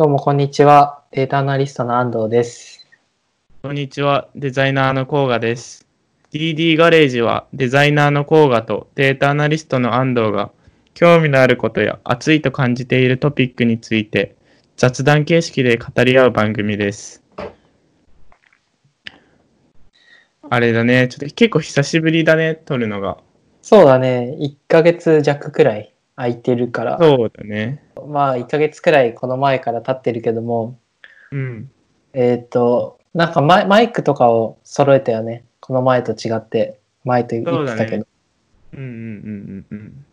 [0.00, 1.02] どうもこんにちは。
[1.10, 2.88] データアナリストの安藤です。
[3.62, 5.86] こんにちは、デザイナーの甲賀です。
[6.32, 10.52] DD ガレージはデザイナーの甲賀とデータアナリストの安藤が
[10.94, 14.36] 興味のあることや熱いと感じているトピックについて
[14.78, 17.22] 雑談形式で語り合う番組です。
[20.48, 23.18] あれだね、ちょっと結構久しぶりだね、撮るのが。
[23.60, 24.34] そうだね。
[24.40, 26.98] 1ヶ月弱くらい空いてるから。
[27.00, 27.82] そうだね。
[28.06, 30.78] まあ1ヶ月くらいこの前から経ってるけども、
[31.32, 31.70] うん。
[32.12, 35.44] えっ、と、なんかマイマイクとかを揃えたよね。
[35.60, 36.78] この前と違って。
[37.04, 37.64] 前と言ってたけど。
[37.64, 38.04] そうだね
[38.72, 40.04] うんうんうんうん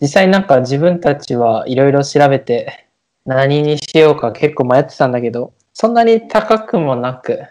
[0.00, 2.86] 実際なんか自分たちはいろいろ調べて
[3.24, 7.44] 何にしようか結構迷ってたんだけど、そんなに高くもなく、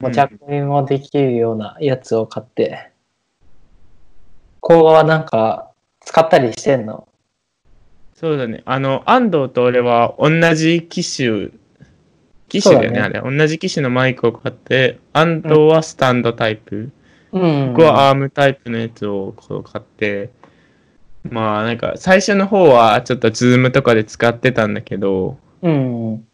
[0.00, 2.92] 持ち運びもできるようなやつを買って、
[4.60, 5.70] 工場はなんか
[6.06, 7.06] 使ったりしてんの？
[8.14, 8.62] そうだね。
[8.64, 11.50] あの、安藤と俺は同じ機種、
[12.48, 13.36] 機種だよね、そうだあれ。
[13.38, 16.90] 同じ機種のマイクを買って、安藤はスタンドタイプ、
[17.32, 17.72] うん。
[17.74, 20.30] 僕はアームタイプのやつをこう買って、
[21.28, 26.26] まあなんか最初の方はちょっとズームとかで使ってたんだけど、うん。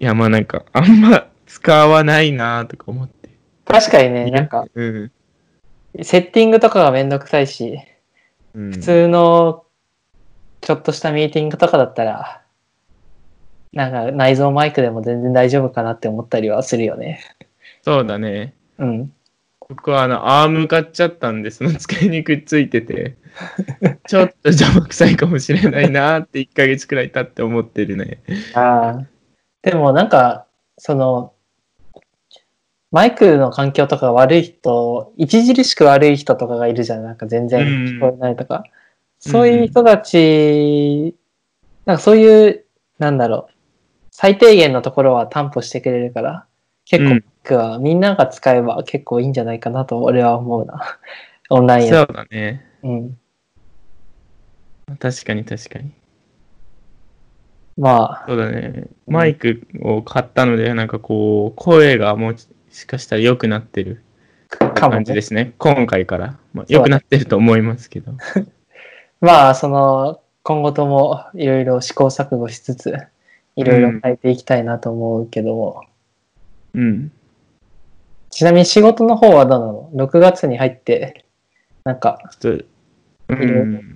[0.00, 3.28] いやまあなんかあんま使わないなとか思って。
[3.64, 5.12] 確かにね、なんか、うん。
[6.02, 7.78] セッティングとかがめんどくさいし、
[8.58, 9.64] うん、普通の
[10.60, 12.42] ちょっとしたミーティングとかだったら、
[13.72, 17.20] なんか内蔵マイクでも全然大丈夫かなって思ったりはするよね。
[17.82, 18.54] そうだね。
[18.78, 19.12] うん。
[19.68, 23.16] 僕はあのアーム買っちゃったんで、その机にくっついてて、
[24.08, 28.22] ちょっと邪魔くさいかもしれないなって1ヶ月くらい経って思ってるね。
[28.54, 29.06] ああ。
[29.62, 30.46] でもなんか、
[30.78, 31.32] その、
[32.90, 37.04] マイクの環境とか悪い人、著しく悪い人とかがいるじゃん。
[37.04, 38.64] なんか全然聞こえないとか。
[39.18, 41.14] そういう人たち、
[41.84, 42.64] なんかそういう、
[42.98, 43.52] なんだろう、
[44.10, 46.46] 最低限のところは担保してくれるから、
[46.86, 50.98] 結構うんマイクはみんなが使えば結構いいんじゃないかなと俺は思うな。
[51.50, 52.02] オンラインそや。
[52.04, 52.64] うだね。
[52.82, 53.18] うん。
[54.98, 55.92] 確かに確かに。
[57.76, 58.86] まあ、そうだね。
[59.06, 62.34] マイクを買ったので、なんかこう、声がも
[62.78, 64.04] しかしたら良くなってる
[64.48, 65.20] 感じで。
[65.22, 65.52] すね。
[65.58, 66.38] 今回から。
[66.54, 68.12] まあ、良くなってると思いますけど。
[69.20, 72.96] まあ、その、今後ともいろいろ試行錯誤しつつ、
[73.56, 75.86] いろいろ変えていきたいなと思うけども、
[76.74, 77.10] うん。
[78.30, 81.24] ちなみに仕事の方はどうなの ?6 月に入って、
[81.82, 82.64] なんか、ちょっと、
[83.30, 83.94] うん。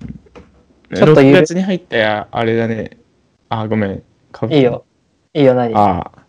[0.93, 2.97] ちょっとゆ6る月に入ったや、あれだね。
[3.47, 4.03] あ、ごめん。
[4.49, 4.83] いいよ。
[5.33, 5.73] いいよ、何？
[5.73, 6.22] ああ。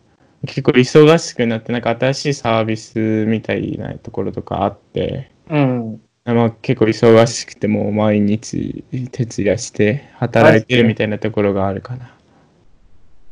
[0.47, 6.01] 結構忙しくなって、なんか新しいサービスみたいなところとかあって、うん。
[6.25, 12.15] まあ、結構忙しくてもう毎日徹夜して働いてるみたいなところがあるかな。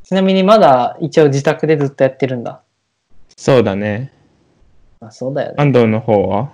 [0.03, 2.63] ちなみにまだ一応自宅でずっとやってるんだ。
[3.35, 4.13] そうだね。
[5.01, 5.55] あそうだよね。
[5.59, 6.53] 安藤の方は？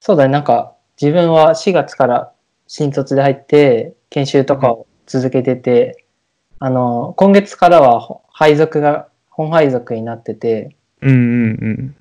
[0.00, 0.32] そうだね。
[0.32, 2.32] なんか、自分は4月から
[2.68, 6.04] 新卒で入って、研修とかを続けてて、
[6.60, 11.96] あの、今月からはほ配属が、本配属になってて、うんうんうん。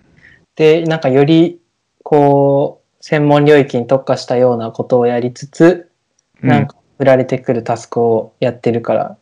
[0.56, 1.60] で、なんかより、
[2.04, 5.90] こう、専門領域に特化したようなことをやりつつ、
[6.42, 9.18] うんなんか振られてくるタスクをやってるから、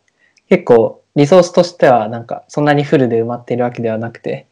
[0.48, 4.46] 結構リソースとしてはなんかそんなにフルで埋まってるわけではなくて、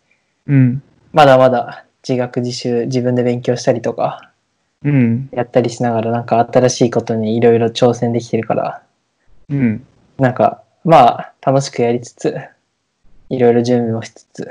[0.46, 0.82] うん。
[1.12, 4.30] まだまだ自学自習自分で勉強したりとか
[4.84, 5.28] うん。
[5.32, 8.82] やったりしながらなんか新しいことにいろいろ挑戦できてるから、
[9.48, 9.84] うん。
[10.18, 12.36] なんかまあ楽しくやりつつ、
[13.30, 14.50] いろいろ準備もしつつ、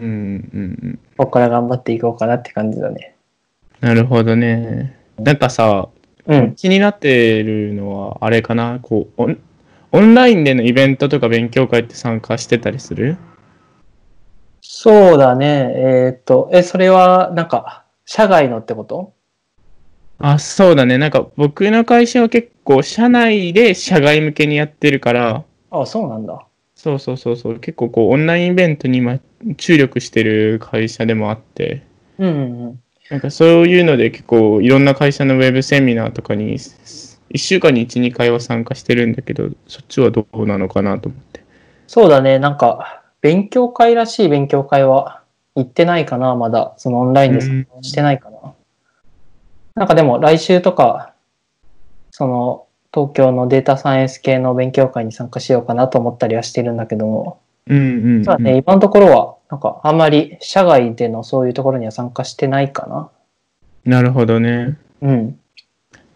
[0.00, 0.02] ん。
[0.02, 0.98] うん。
[1.18, 3.16] ここから頑張っていこうかなって感じだね。
[3.80, 4.96] なるほどね。
[5.18, 5.88] なんかさ、
[6.24, 6.54] うん。
[6.54, 8.78] 気になってるのは、あれかな？
[8.80, 9.38] こうオン、
[9.90, 13.16] オンラインでのイベントとか勉強会って参加してたりする？
[14.60, 15.72] そうだね。
[15.74, 19.12] えーっと、え、それはなんか社外のってこと？
[20.18, 20.98] あ、そうだね。
[20.98, 26.46] なんか僕の会社は結構社内で社外向けにやってるから、あ、そうなんだ。
[26.82, 29.20] そうそうそうそう、結構こうオンラインイベントに今
[29.56, 31.84] 注力してる会社でもあって、
[32.18, 32.82] うんうんうん。
[33.08, 41.44] なんかそういうので結構いろんな会社のウェブセミナーとかに1週間に1、2回は参加してるんだけど、そっちはどうなのかなと思って。
[41.86, 42.40] そうだね。
[42.40, 45.22] なんか、勉強会らしい勉強会は
[45.54, 46.74] 行ってないかな、まだ。
[46.78, 48.54] そのオンラインで参加してないかな。
[49.76, 51.14] なんかでも来週とか、
[52.10, 58.24] その東京のデータサイエンス系の勉強会に参加しようかなと思ったりはしてるんだけども、うんうん、うん。
[58.24, 63.10] そうだね、今のところは、なんかあんまり社外でのそういうところには参加してないかな。
[63.84, 64.78] なるほどね。
[65.00, 65.38] うん。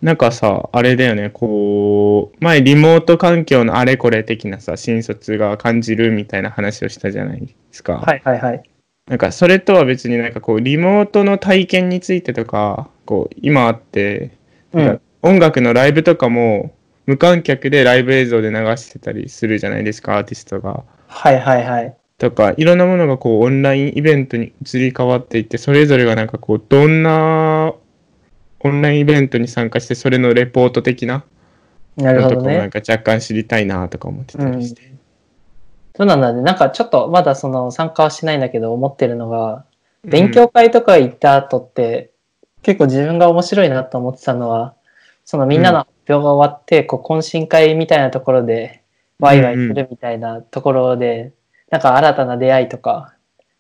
[0.03, 7.95] なんかさ、あれだよね、こう、前リモート環境のあれこれ的なさ、新卒が感じるみたいな話をしたじゃないですか。
[7.99, 8.63] はいはいはい。
[9.09, 14.33] なんかそれとは別になんかこう、リモートの体験についてとか、こう、今あって、
[14.73, 15.01] うん。
[15.27, 16.73] 音楽のライブとかも
[17.07, 20.85] 無観客でライブ映像で流してたりするじゃないですか、アーティストが。
[21.09, 21.97] はいはいはい。
[22.19, 27.75] とか、いろんなものがこうオンラインイベントに移り変わっていって、それぞれがなんかこう、どんな
[28.61, 31.25] オンラインイベントに参加して、それのレポート的な
[31.97, 32.71] なるほどなんね。
[32.71, 34.93] か若干知りたいなとか思ってたりして。
[35.97, 36.43] そうなんだね。
[36.43, 39.65] なんかちょっとまだその参加はしないんだけど思ってるのが、
[40.05, 42.11] 勉強会とか行った後って、
[42.63, 44.75] 結構自分が面白いなと思ってたのは、
[45.27, 48.83] そのみんなの発表が終わって、こう懇親会みたいなところで、
[49.19, 51.33] ワイワイするみたいなところで、
[51.69, 53.13] なんか新たな出会いとか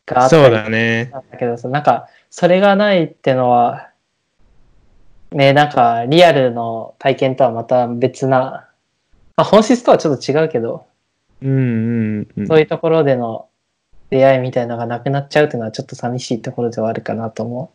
[0.06, 1.10] があったそうりだね。
[1.12, 3.90] だけどさ、なんかそれがないってのは、
[5.32, 8.68] ね、なんかリアルの体験とはまた別な、
[9.36, 10.86] まあ、本質とはちょっと違うけど、
[11.42, 11.52] うんう
[12.20, 12.46] んうん。
[12.46, 13.48] そういうところでの
[14.10, 17.72] 出会いみたいなのがなくなっちゃうっていうのはちょっと寂しいところではあるかなと思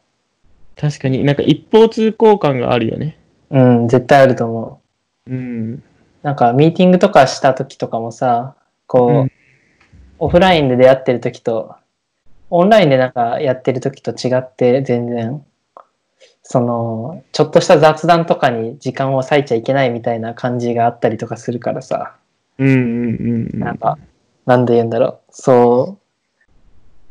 [0.77, 3.17] 確かになんか一方通行感があるよね。
[3.51, 3.59] う。
[3.59, 4.81] うん、絶対あると思
[5.27, 5.31] う。
[5.31, 5.83] うん。
[6.23, 8.55] なんかミーティングとかした時とかもさ、
[8.87, 9.31] こう、うん
[10.21, 11.75] オフラインで出会ってる時と、
[12.51, 15.43] オンラインでなんかやってる時と違って全然、
[16.43, 22.17] その、ちょっとした雑談とかに時間を割いちゃいけないみたいな感じがあったりとかするからさ、
[22.59, 23.59] うんうんうんうん。
[23.59, 23.97] なんか、
[24.45, 25.31] なんで言うんだろう。
[25.31, 26.41] そう、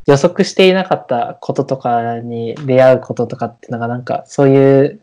[0.07, 5.01] 予測していなかったこととかに出会うこととかっていうのがなんか、そういう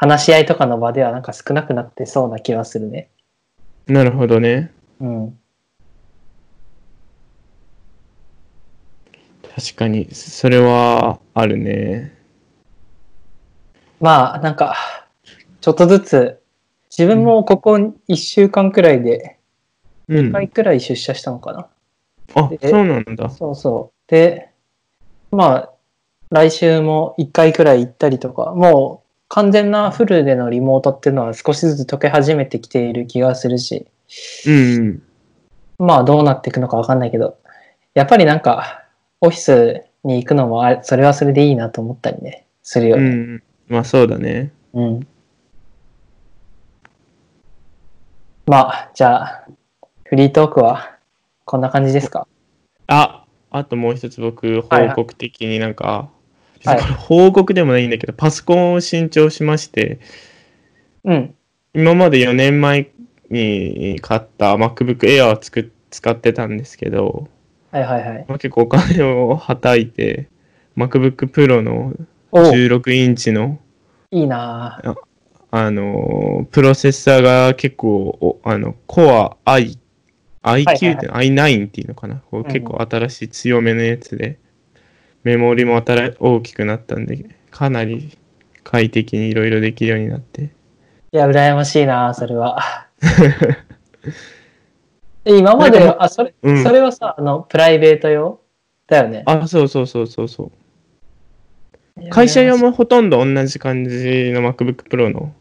[0.00, 3.10] 話し合いとかの場ではなんか少なくなってそうな気はするね。
[3.88, 4.70] なるほどね。
[5.00, 5.38] うん。
[9.56, 12.16] 確かに、それはあるね。
[13.98, 14.76] まあ、なんか、
[15.60, 16.42] ちょっとずつ、
[16.96, 19.40] 自分もここ1週間くらいで、
[20.06, 20.32] うん1。
[20.32, 21.68] 回くらい出社したのかな。
[22.34, 23.30] あ、でそうなんだ。
[23.30, 24.10] そうそう。
[24.10, 24.50] で、
[25.32, 25.72] まあ、
[26.30, 33.86] 来週も1回くらい行ったりとか、もう完全なフルでのリモートっていうのは少しずつ解け始めてきている気がするし、
[34.46, 35.02] うんうん。
[35.78, 37.38] まあどうなっていくのかわかんないけど、
[37.94, 38.84] やっぱりなんか、
[39.20, 43.02] オフィスに行くのもあ、それはそれでいいなと思ったりね、するよね。
[43.02, 43.42] うん。
[43.68, 44.52] まあそうだね。
[44.72, 45.06] うん。
[48.46, 49.44] まあ、じゃあ、
[50.04, 50.96] フリートークは
[51.44, 52.26] こんな感じですか？
[52.86, 56.17] あ、あともう一つ僕、はいはい報告的になんか、はい
[56.64, 60.00] これ報告でもないんだけど、パソコンを新調しまして、
[61.04, 61.34] うん。
[61.74, 62.90] 今まで4年前
[63.30, 67.28] に買った MacBook Air をつく使ってたんですけど、
[67.70, 68.24] はいはいはい。
[68.28, 70.28] まあ、結構お金をはたいて、
[70.76, 71.92] MacBook Pro の
[72.30, 72.40] お。
[72.40, 73.58] 16インチの、
[74.10, 74.94] いいなぁ
[75.50, 79.78] あのープロセッサーが結構、おあの、Core i、
[80.42, 84.38] はい IQ って、i9 っていうのかな、結構新しい強めのやつで、
[85.24, 88.16] メモリも新大きくなったんで、かなり
[88.64, 90.50] 快適にいろいろできるようになって。
[91.12, 92.86] いや、羨ましいなぁそれは。
[95.24, 98.40] え今まであ、それ、うんそれはさ、あの、プライベート用？
[98.86, 99.22] だよね。
[99.26, 100.50] あ、そうそうそうそうそう。
[102.10, 105.34] 会社用もほとんど同じ感じの MacBook Pro の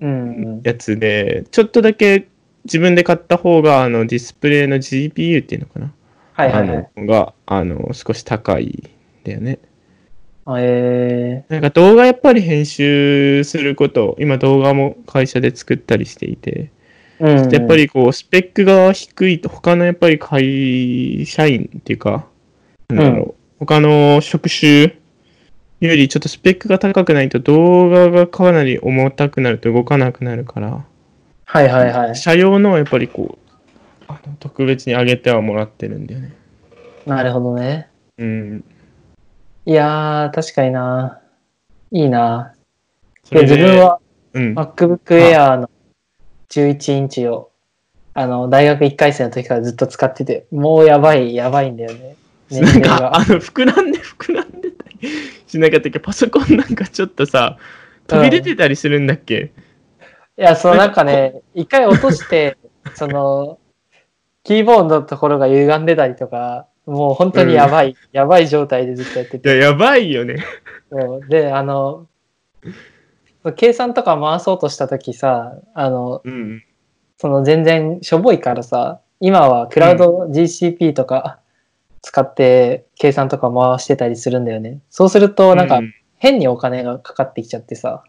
[0.00, 0.60] うんうん。
[0.62, 2.28] やつで、ちょっとだけ
[2.64, 5.92] 自分で買った方が、あの、ディスプレイの GPU っていうのかな、
[6.34, 7.06] はいはいはい。
[7.06, 8.90] が、あの、少し高い
[9.26, 9.58] んだよね。
[10.48, 17.50] あえなんか動画やっぱり編集すること、今動画も会社で作ったりしていて、ー、うん。
[17.50, 22.26] やっぱ、りこう、スペックが低いと、他のやっぱり会社員っていうか、
[22.88, 24.94] なんだろう、他の職種
[25.80, 30.84] よりちょっとスペックが高くないと動画がかなり重たくなると動かなくなるから、
[31.44, 32.16] はいはいはい。
[32.16, 33.54] 社用のはやっぱりこう、
[34.08, 36.32] あの特別に上げてはもらってるんだよね。
[37.06, 37.88] なるほどね。
[38.18, 38.64] うん。
[39.66, 41.20] いやー、確かにな
[41.90, 42.54] いいな
[43.30, 43.98] でで自分、は
[44.32, 44.54] うん。
[44.54, 45.70] MacBook Air の
[46.48, 47.50] 11インチを、
[48.14, 52.16] あの、大学1回生の時からずっと使ってて、もうやばい、やばいんだよね。
[52.48, 53.16] 年なん齢か、が。
[53.16, 55.08] あの、膨らんで膨らんでたり
[55.48, 55.98] しなかったっけ？
[55.98, 57.58] パソコンなんかちょっとさ、
[58.06, 59.52] 飛び出てたりするんだっけ、
[60.38, 62.56] いや、そうなんかね、一回落として、
[62.94, 63.58] その、
[64.44, 69.58] キーボードのところが歪んでたりとか、もう本当にやばい、やばい状態でずっとやっていや、て。
[69.58, 70.36] やばいよね。
[70.90, 72.06] そうで、あの、
[73.56, 76.62] 計算とか回そうとした時さ、あの、うん。
[77.18, 81.40] その全然しょぼいからさ、今はクラウド GCP とか
[82.02, 84.80] 使って計算とか回してたりするんだよね。
[84.90, 85.82] そうすると、なんかう
[86.18, 88.04] 変にお金がかかってきちゃってさ、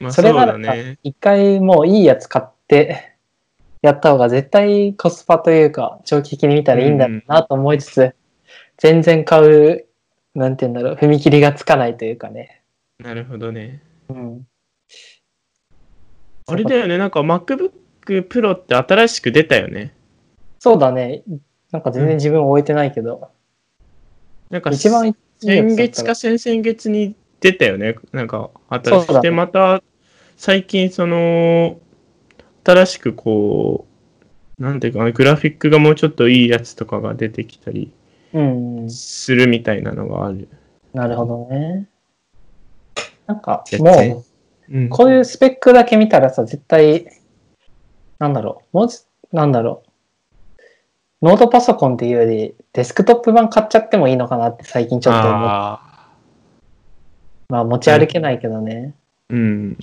[0.00, 0.56] まあ、それなら。
[1.02, 3.09] 一回もういいやつ買って、
[3.82, 8.14] やった方が絶対コスパというか、長期的に見たらいいんだろうなと思いつつ、
[8.76, 9.86] 全然買う、
[10.34, 12.62] なんて言うんだろう、踏み切りがつかないというかね。
[12.98, 13.82] なるほどね。
[14.08, 14.46] うん。
[16.46, 17.70] あれだよね、なんか MacBook
[18.28, 19.94] Pro って新しく出たよね。
[20.58, 21.22] そうだね。
[21.70, 23.30] なんか全然自分置いてないけど、
[24.50, 27.94] なんか一番先月か先々月に出たよね。
[28.12, 29.06] なんか新しく。
[29.06, 29.82] そうだねで、また
[30.36, 31.78] 最近その、
[32.64, 33.86] 新しくこ
[34.58, 37.92] う、なんていうかな、グラフィックがもうちょっといいやつとかが出てきたり
[38.32, 38.90] うん。
[38.90, 40.48] するみたいなのがある。
[40.92, 41.88] なるほどね。
[43.26, 44.24] なんか絶、も対う、
[44.70, 44.88] うん。
[44.88, 47.06] こういうスペックだけ見たらさ、絶対、
[48.18, 49.90] なんだろう、もうち、なんだろう。
[51.22, 55.32] ノートパソコンっていうより、デスクトップ版買っちゃってもいいのかなって最近ちょっと思う。
[55.48, 56.08] あ
[57.48, 58.94] まあ持ち歩けないけどね。
[59.30, 59.78] ーうん。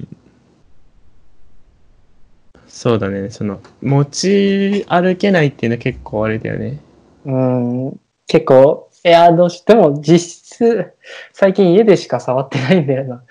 [2.78, 3.32] そうだね。
[3.32, 6.80] その、持ち歩けないっていうのは結構あれだよね。
[7.26, 10.94] うん、結構、いや、どうしても実質、
[11.34, 13.24] 最近家でしか触ってないんだよな。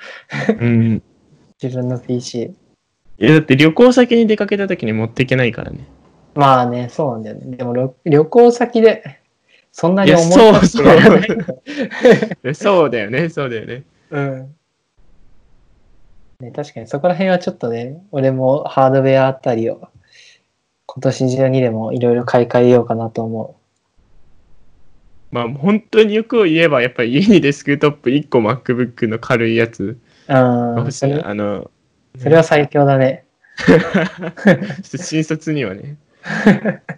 [0.48, 1.02] うん。
[1.62, 2.42] 自分の PC。
[2.42, 2.54] い
[3.24, 5.78] や、だって旅行先に出かけた時に持っていけないからね。
[6.34, 7.56] まあね、そうなんだよね。
[7.56, 9.20] でも旅旅行先で、
[9.70, 11.62] そんなにいや思い立ってやらないんだよ
[12.42, 13.84] えそうだよね、そうだよね。
[14.10, 14.56] うん。
[16.40, 19.88] ね、確かにそこら辺はちょっとね、俺もハードウェアあたりを
[20.86, 23.58] 今年中にでもいろいろ買い替えようかなと思
[25.30, 30.34] まあ、本当によくを言えば、やっぱり家にデスクトップ1個 MacBook の軽いやつう。
[30.34, 30.78] うん。
[30.78, 31.20] 欲しいそれ？
[31.20, 31.70] あの、
[32.18, 33.24] それは最強だね。
[33.56, 35.96] ちょっと新卒にはね。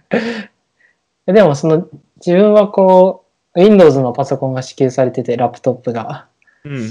[1.27, 1.89] でもその
[2.25, 6.27] 自分はこう、Windows のパソコンが支給されてて、ラップトップが。
[6.65, 6.91] うん。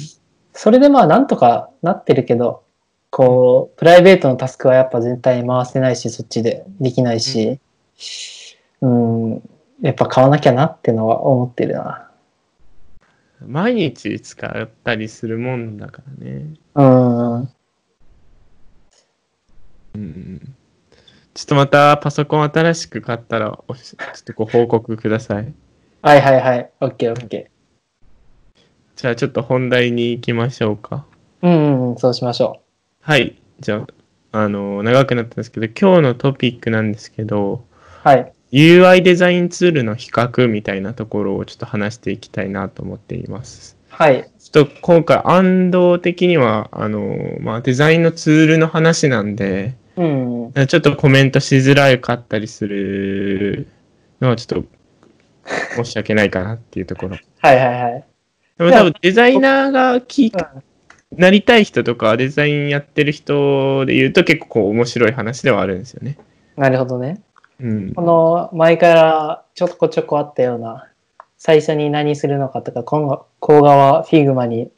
[0.58, 2.64] それでまあなんとかなってるけど、
[3.12, 7.60] こう、プライベートのタスクはやっぱ絶対回せないし、そっちでできないし、
[8.82, 9.34] うん、
[9.84, 12.10] やっぱ買わなきゃなってのは思ってるな。
[13.46, 16.56] 毎日使ったりするもんだからね。
[16.74, 17.42] うん。
[17.42, 17.50] う
[20.00, 20.56] ん。
[21.36, 23.78] ちょっとまたパソコン新しく買ったら、ちょっ
[24.24, 25.54] とご報告ください。
[26.02, 26.72] はいはいはい。
[26.82, 27.52] オッケーオッケ
[28.98, 31.06] じゃあちょっと本題に行きましょうか。
[31.44, 31.48] ー。
[31.48, 32.64] うん、うん、そうしましょ
[33.00, 33.40] はい。
[33.60, 33.86] じゃ
[34.32, 37.64] あ、あの、長くなったんですけど、今日のトピックなんですけど、
[38.04, 38.08] う。
[38.08, 38.34] はい。
[38.52, 43.78] UI デザインツールの比較みたいなところをちょっと話していきたいなと思っています。
[43.90, 44.28] はい。
[44.40, 50.68] ちょっと今回、安藤的には、あの、まあ、デザインのツールの話なんで、うん。
[50.68, 53.68] ちょっとコメントしづらかったりする
[54.22, 57.18] のはちょっと申し訳ないかなっていうところ。
[57.42, 58.07] はいはいはい。
[58.58, 60.64] でも多分デザイナーがきうん
[61.16, 66.18] なりたい人とかデザインやってる人で言うと結構こう面白い話ではあるんですよね。
[66.58, 67.22] なるほどね。
[67.62, 68.02] うんこ。
[68.02, 70.90] の前からちょこちょこあったような、
[71.38, 74.70] 最初に何するのかとか、今後、後側フィグマに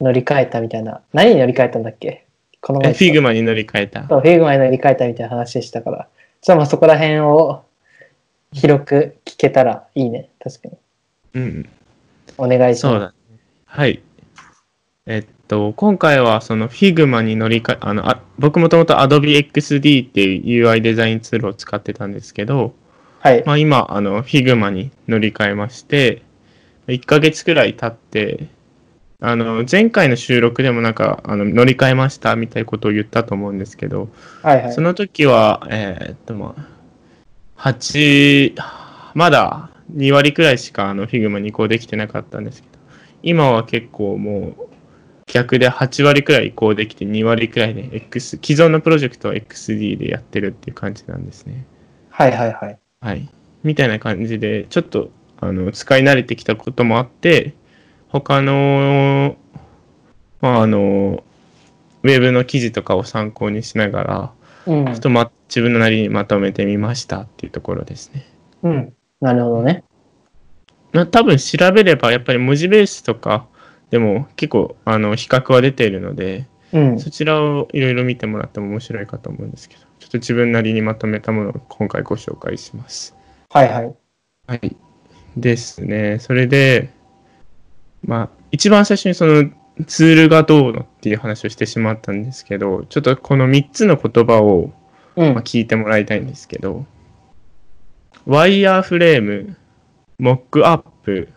[0.00, 1.02] 乗り換えたみたいな。
[1.12, 2.24] 何に乗り換えたんだっけ？
[2.62, 4.08] このフィグマに乗り換えた。
[4.08, 6.08] そう Figmaに乗り換えたみたいな話でしたから。
[6.40, 7.62] じゃあまあそこら辺を
[8.52, 10.30] 広く聞けたらいいね。
[10.42, 10.76] 確かに。
[11.34, 11.68] うん。
[12.38, 13.13] お願いします。
[13.74, 14.04] はい。
[15.04, 22.72] えっと、今回はその Figma に乗り換え、あの、あ僕もともと Adobe XD っていう UI デザインツールを使ってたんですけど、
[23.18, 23.42] はい。
[23.44, 26.22] まあ今、あの、Figma に乗り換えまして、
[26.86, 28.46] 1ヶ月くらい経って、
[29.20, 34.08] あの、前回の収録でもなんか、あの、乗り換えましたみたいなことを言ったと思うんですけど、
[34.44, 34.82] はいはいそ。
[34.82, 36.54] の時は、えーっと、ま
[37.56, 38.54] あ、8、
[39.14, 42.73] まだ2割くらいしかあの Figma に移行できてなかったんですけど、
[43.24, 44.74] 今は結構もう
[45.26, 51.66] 逆で8割くらい移行できて2割くらいで X、既存のプロジェクトは XD でやってるっていう感じなんですね。
[52.10, 52.78] はいはいはい。
[53.00, 53.28] はい。
[53.62, 57.54] みたいな感じで、ちょっとあの使い慣れてきたこともあって、
[58.08, 59.36] 他の、
[60.40, 61.24] まあ、あの、
[62.02, 64.32] ウェブの記事とかを参考にしながら、
[64.66, 65.00] うんちょっ。
[65.00, 68.26] とま、自分のなりにまとめてみましたっていうところですね。
[68.62, 68.92] うん。
[69.20, 69.84] なるほどね。
[70.94, 73.46] な多分調べればやっぱり文字ベースとか
[73.90, 76.98] でも結構あの比較は出ているので、うん。
[76.98, 83.14] そちらをいろいろ見てもらっても面白いかと思うんですけど、ちょっと自分なりにまとめたものを今回ご紹介します。
[83.50, 83.94] はいはい。
[84.46, 84.76] はい。
[85.36, 86.18] ですね。
[86.18, 86.90] それで、
[88.04, 89.50] まあ、一番最初にその
[89.86, 94.72] ツールがどうのっていう話をしてしまったんですけど、ちょっとこの3つの言葉を
[95.16, 95.42] うんまあ、。
[95.42, 96.84] 聞いてもらいたいんですけど、
[98.26, 99.56] ワイヤーフレーム、
[100.18, 101.28] モックアップ、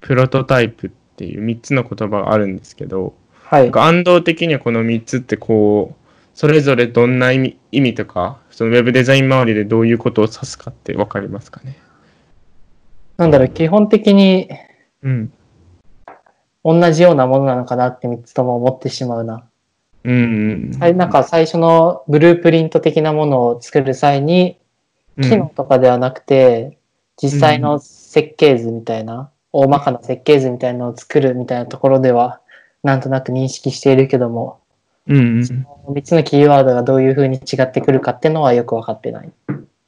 [0.00, 3.14] プロトタイプっていう3つの言葉があるんですけど、
[3.44, 11.78] はない安藤的にはこの3つってこう、それぞれどんな意味意味とか、そのウェブデザイン周りでどういうことを指すかってわかりますかね？
[13.16, 14.48] なんだろう、基本的に
[15.02, 15.32] うん。
[16.64, 19.44] 同じようなものなのかなって3つとも思ってしまうな。
[20.02, 20.72] うん。
[20.80, 24.58] はい、なんか最初のブループリント的なものを作る際に、
[25.16, 26.76] うん、機能とかではなくて、
[27.16, 27.78] 実際の
[28.16, 32.40] 設計図みたいな、大まかな設計図みたいなのを作るみたいなところでは、
[32.82, 34.60] なんとなく認識しているけども、
[35.06, 35.66] うんうん。
[35.92, 39.30] 3つのキーワードがどういう風に違ってくるかっていうのはよくわかってない。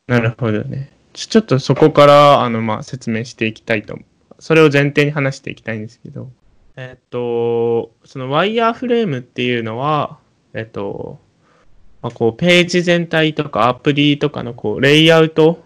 [0.06, 0.90] なるほどね。
[1.14, 3.98] ちょちょっとそこからあの、まあ、説明していきたいと。
[4.38, 6.28] それを前提に話していきたいんですけど、
[6.76, 10.18] えっと、そのワイヤーフレームっていうのは、
[10.52, 11.18] えっと、
[12.02, 15.64] まあ、こうページ全体とかアプリとかのこうレイアウト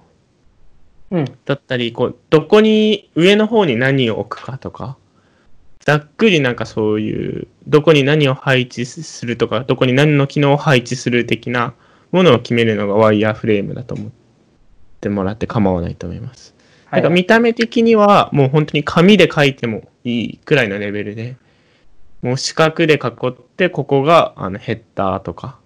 [1.13, 1.25] うん。
[1.45, 4.97] だったり、こうどこに上の方に何を置くかとか、
[5.81, 11.75] ざっくりなんかそういう、どこに何を配置するとか、どこに何の機能を配置する的な
[12.13, 14.11] ものを決めるのがワイヤーフレームだと思っ
[15.01, 16.55] てもらって構わないと思います。
[16.87, 21.37] はなんか見た目的にはもう本当に紙で書いてもいいくらいのレベルで、
[22.23, 25.63] もう四角で囲って、ここがあのヘッダーとかっ。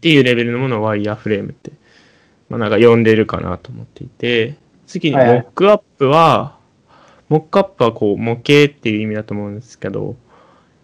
[0.00, 1.72] ていうレベルのものをワイヤーフレームって、
[2.48, 6.56] まあ、なんか呼んでるかなと思っていて、次にモックアップは、
[7.28, 10.16] モックアップはこう模型っていう意味だと思うんですけど、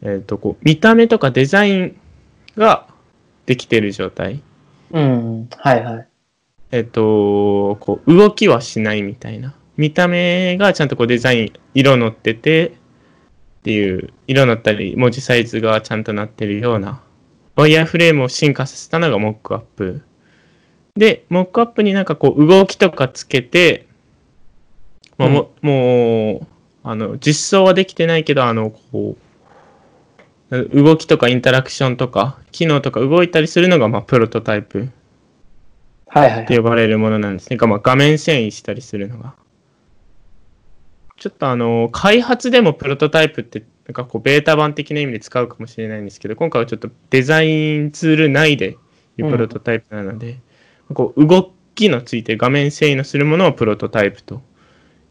[0.02, 1.96] えっ、とこう見た目とかデザイン
[2.56, 2.88] が
[3.46, 4.42] できてる状態。
[4.90, 5.48] うん。
[5.56, 6.08] はいはい。
[6.72, 9.54] えっ、と、こう動きはしないみたいな。
[9.76, 12.72] 見た目がちゃんとこうデザイン、色乗っててっ
[13.62, 17.00] ていう、色乗ったり文字サイズがちゃんとなってるような、
[17.54, 20.02] ワイヤーフレームを進化させたのがモックアップ。
[20.96, 23.86] で、モックアップになんかこう動きとかつけて、
[25.16, 26.46] まあももう、
[26.84, 29.22] あの、実装はできてないけど、あの、こう、
[30.50, 34.90] 動きとかインタラクションとか、機能とか動いたりするのが、まあ、プロトタイプ。
[36.08, 37.56] はいはいって呼ばれるものなんですね。
[37.56, 39.34] がまあ、画面遷移したりするのが。
[41.16, 48.76] ちょっとあの、開発でもプロトタイプって、なんかこう、ベータ版的な意味で使うかもしれないんですけど、今回はちょっとデザインツール内で
[49.16, 50.38] いうプロトタイプなので、
[50.94, 54.42] こう、動きのついて画面遷移のするものをプロトタイプと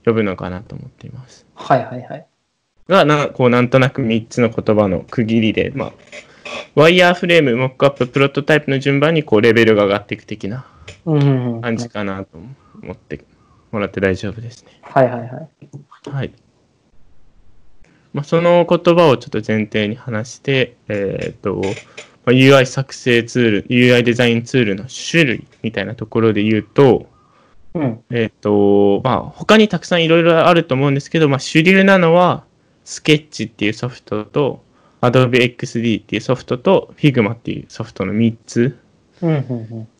[0.05, 1.45] 呼ぶのかなと思っています。
[1.55, 2.27] はいはいはい。
[2.87, 5.93] が、なこう、なんとなく3つの言葉の区切りで、まあ、
[6.75, 10.65] ワイヤーフレーム、モックアップ、プロトタイプの順番にこう、レベルが上がっていく的な。
[11.05, 12.37] 感じかなと
[12.81, 13.23] 思って
[13.71, 14.79] もらって大丈夫ですね。
[14.81, 15.29] はいはいはい。
[16.09, 16.33] はい。
[18.13, 21.61] まあ、その言葉をちょっと前提に話して、えっ、と、
[22.25, 27.07] まあ、UI 作成ツール、UI デザインツールの種類みたいなところで言うと、
[27.73, 28.03] うん。
[28.11, 32.43] えっ、と、まあ、他にたくさんいろいろあると思うんですけど、まあ、主流なのは、
[32.83, 34.63] スケッチっていうソフトと、
[35.01, 38.77] Adobe XD っていうソフトと、Figma っていうソフトの3つ。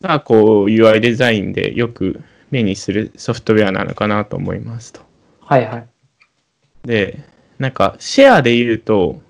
[0.02, 5.00] が、こう、UI デザインでよく目にするソフトウェアなのかなと思いますと。
[5.40, 5.86] はいはい。
[6.84, 7.20] で、
[7.58, 9.22] なんか、シェアで言うと、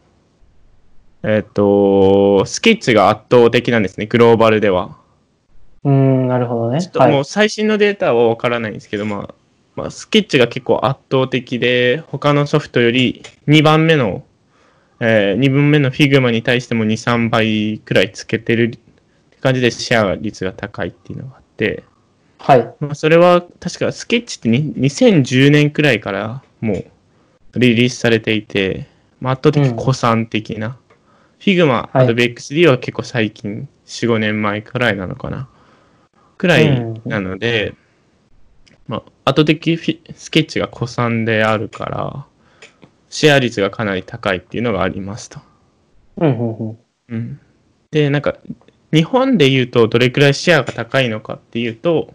[1.24, 4.96] えっ、と、スケッチが圧倒的なんですね、グローバルでは。
[5.84, 6.80] うーん、なるほどね。
[6.80, 7.12] ちょっとはい。
[7.12, 9.34] もう最新のデータはわからないんですけど、まあ、
[9.76, 14.24] まあ、スケッチが結構圧倒的で、他のソフトより2番目の、
[15.00, 18.78] え2分目の Figma に対しても2、3倍くらいつけてるって
[19.40, 21.84] 感じでシェア率が高いっていうのがあって、
[22.38, 22.74] はい。
[22.80, 26.74] まあ、それは確かスケッチってに2010年くらいからも
[27.54, 28.86] うリリースされていて、
[29.20, 30.76] まあ、圧倒的に古参的な。
[31.42, 35.48] Figma、はい Adobe XD は結構最近、4、5年前くらいなのかな。
[36.38, 37.74] くらいうんなので、
[38.86, 42.26] まあ、圧倒的フィスケッチが古参であるから、
[43.10, 45.40] シェア率がかなり高いっていうのがありますと。
[46.18, 46.78] うんうんうん。
[47.08, 47.40] うん、
[47.90, 48.36] で、なんか、
[48.92, 52.14] 日本で言うとどれくらいシェアが高いのかっていうと、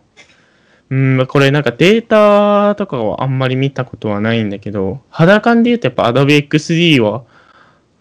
[0.90, 7.26] うん、これなんかデータとかはあんまり見たことはないんだけど、肌感で言うとやっぱ Adobe XD は、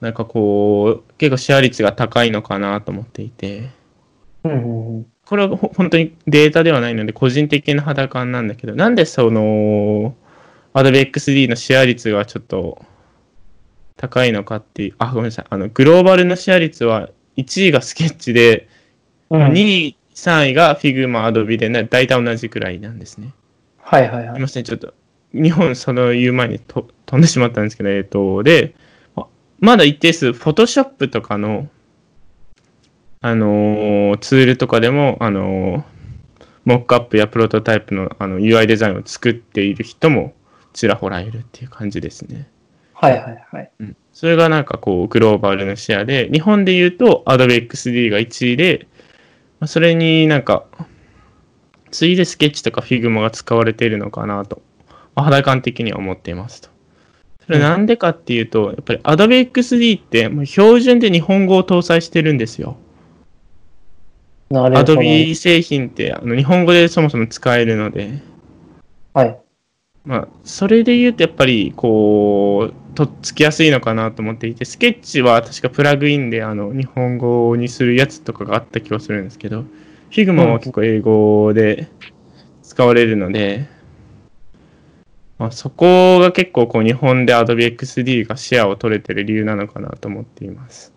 [0.00, 3.70] なんかこう、結構シェア率が高いのかなと思っていて、
[4.44, 5.06] うんうんうん。
[5.26, 10.14] これはほ本当にデータではないので個人的な肌感なんだけど、なんでその、
[10.74, 12.84] Adobe XD のシェア率がちょっと
[13.96, 15.46] 高いのかっていう、あ、ごめんなさい。
[15.48, 18.68] あの、グローバルのシェア率は1位がスケッチで、
[19.30, 23.32] うん2位、3位が Figma、Adobe で、ね、大体同じくらいなんですね。
[23.78, 24.26] はいはいはい。
[24.26, 24.94] すみません、ちょっと、
[25.32, 28.74] 日本その言う前にと飛んでしまったんですけど、えっと、で、
[29.60, 31.68] ままだ一定数、Photoshop とかの、
[33.20, 35.96] あのーツールとかでも、あのー
[36.66, 40.34] モックアップやプロトタイプのあの UI デザインを作っている人も
[40.72, 42.50] ちらほらいるっていう感じですね。
[42.92, 43.70] はいはいはい。
[44.12, 48.88] それがなんかこう、グローバルのシェアで、日本で言うと Adobe XD が1位で、
[49.60, 50.66] まあそれになんか、
[51.92, 54.60] 次いでスケッチとか Figma が使われているのかなと、
[55.14, 56.68] まあ、肌感的には思っていますと。
[57.46, 62.76] それなんでかっていうと、やっぱり Adobe XD ってもう標準で日本語を搭載してるんですよ。
[64.50, 64.94] なるほど。
[64.94, 68.20] Adobe 製品ってあの日本語でそもそも使えるので、
[69.14, 69.38] はい。
[70.04, 79.64] まあ、それで言うとやっぱりこう、とっつきやすいのかなと思っていて、スケッチは確かプラグインであの日本語にするやつとかがあった気がするんですけど、
[80.10, 81.88] Figma は結構英語で
[82.62, 83.68] 使われるので、
[85.38, 90.94] まあ、そこが結構こう日本で Adobe XD がシェアを取れてる理由なのかなと思っています。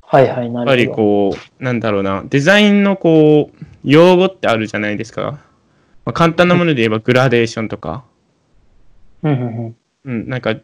[0.00, 1.36] はいはい、なやっぱりるほど。
[1.36, 5.40] こう、なんだろうな、デザインのこう、用語ってあるじゃないですか。
[6.04, 8.04] まあ、簡単なもので言えばグラデーションとか、
[9.24, 9.76] うんうんうん。
[10.04, 10.54] うん、なんか、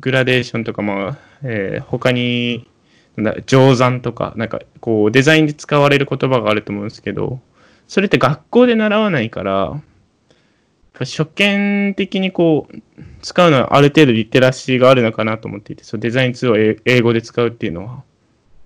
[0.00, 2.68] グラデーションとか、まあ、えー他に、
[3.16, 7.40] なんだ、乗算とか、なんか、こう、デザインで使われる言葉があると思うんですけど、
[7.86, 9.80] それって学校で習わないから、
[11.04, 12.82] 初見的にこう、
[13.22, 18.02] 使うのはある程度リテラシーがあるのかなと思っていて、そうデザインツールを英英語で使うっていうのは、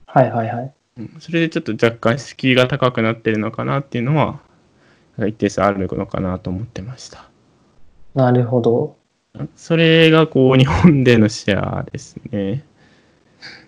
[0.07, 0.75] はいはいはい。
[0.99, 4.41] うんそれでちょっと若干敷居が高くなってるのかなっていうのは、
[5.19, 7.29] 一定数あるのかなと思ってました。
[8.15, 8.97] なるほど。
[9.57, 12.65] それがこう、日本でのシェアですね。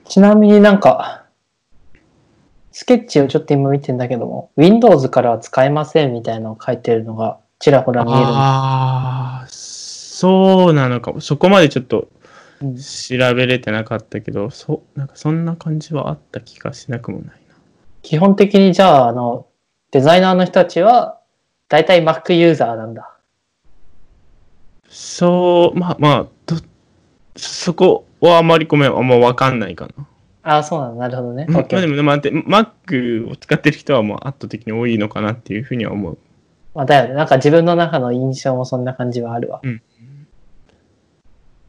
[0.04, 1.24] ちなみになんか、
[2.72, 11.20] スケッチをちょっと今見てんだけども、Windows からは使えませんみたいなのを書いてるのがちらほら見えるああ、そうなのかも。
[11.20, 12.08] そこまでちょっと
[12.60, 17.34] うん調べれてなかったけど、そなんかそんな感じはあった気がしなくもないな。
[18.02, 19.46] 基本的にじゃあ、あの、
[19.90, 21.20] デザイナーの人たちは、
[21.68, 23.10] だいたい Mac ユーザーなんだ。
[24.88, 26.56] そう、まあまあ、ど
[27.36, 30.06] そこはあまりごめん、あんまわかんないかな。
[30.42, 31.08] ああ、そうなんだ。
[31.08, 31.46] なるほどね。
[31.48, 36.18] まあでも、待って、Mac を使ってる人はもう圧倒的に多いのかなっていうふうには思う。
[36.74, 37.14] まあ、だよね。
[37.14, 39.60] なんか自分の中の印象もそんな感じはあるわ。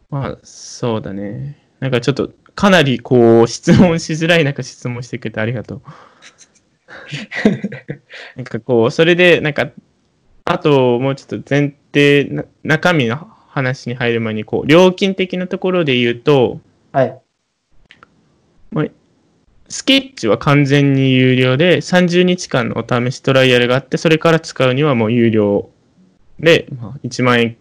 [0.10, 1.62] まあ、そうだね。
[1.80, 5.82] なんかちょっと、かなりこう、質問しづらい中質問してくれてありがとう。
[8.36, 9.70] なんかこう、それで、なんか、
[10.46, 13.18] あと、もうちょっと前提、な中身の
[13.50, 16.60] 話に入る前に、こう、料金的なところで言うと、
[16.92, 17.22] はい。
[19.68, 25.70] スケッチは完全に有料で、30日間のお試しトライアルがあって、それから使うにはもう有料
[26.40, 27.58] で、まあ、1万円、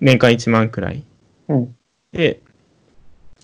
[0.00, 1.02] 年間1万くらい。
[1.48, 1.76] うん。
[2.12, 2.40] で、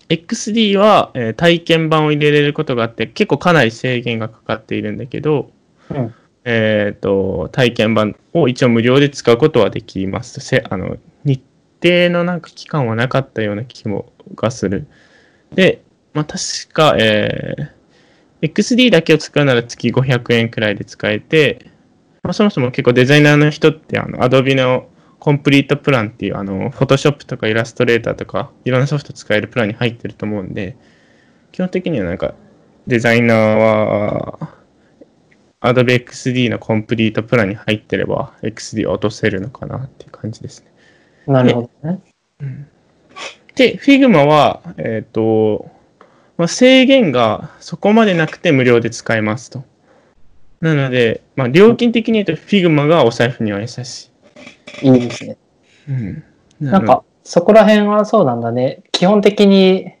[0.09, 5.51] XD は、えー体験版を入れれることがあって、結構かなり制限がかかっているんだけど、
[5.89, 6.13] うん。
[6.45, 10.41] えっ、と、体験版を一応無料で使うことはできますと。
[10.41, 11.43] せあの、日
[11.83, 14.87] 程のなんか期間はなかったような気もがする。
[15.53, 15.83] で、
[16.19, 17.79] まあ確か、えー
[18.41, 21.71] XD だけを使うなら月500円くらいで使えて、
[22.23, 24.87] まあ、そもそも結構デザイナーの人って、あの、Adobe の
[25.19, 30.77] コンプリートプランっていう、あの、Photoshop とかイラストレーターとか、いろんなソフト使えるプランに入ってると思うんで、
[31.51, 32.33] 基本的にはなんか、
[32.87, 34.39] デザイナーは、
[35.61, 40.71] Adobe XD のコンプリートプランに入ってれば、XD を落とせるのかなっていう感じですね。
[41.27, 41.99] なるほどね。
[43.55, 45.69] で、Figma は、えっ、と、
[46.39, 49.65] まあ、制限がそこまでなくて無料で使えますと。
[50.61, 54.09] なので、まあ、料金的に言うと Figma がお財布には優し
[54.81, 54.87] い。
[54.87, 55.37] いいですね。
[55.89, 56.23] うん。
[56.61, 58.83] なんか、そこら辺はそうなんだね。
[58.93, 59.91] 基本的に、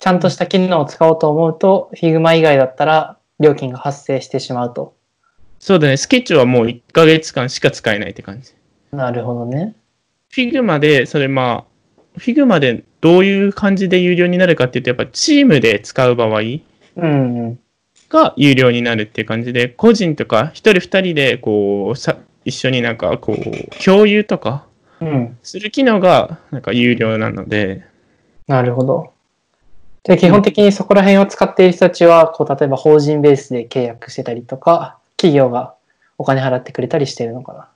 [0.00, 4.96] ちゃんとした機能を使おうと思うと、Figma 以外だったら、料金が発生してしまうと。
[5.60, 8.52] そうだね、スケッチはもう1ヶ月間しか使えないって感じ。
[8.90, 9.76] なるほどね。
[10.34, 11.67] Figma で、それまあ、
[12.18, 16.42] Figma でどういう感じで有料になるかっていうと、やっぱチームで使う場合。
[18.10, 24.64] が有料になるっていう感じで、個人とか一人二人でこう、さ一緒になんかこう、共有とか
[25.00, 25.38] うん。
[25.42, 27.84] する機能がなんか有料なので、
[28.46, 29.12] なるほど。
[30.02, 35.74] で、基本的にそこら辺を使っている人たちは、こう、例えば法人ベースで契約してたりとか、企業が
[36.16, 37.68] お金払ってくれたりしてるのかな。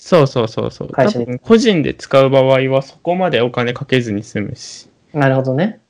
[0.00, 0.88] そうそうそうそう。
[0.88, 4.88] 会社で多分個人で使う場合はそこまでお金かけずに済むし。
[5.12, 5.80] なるほどね。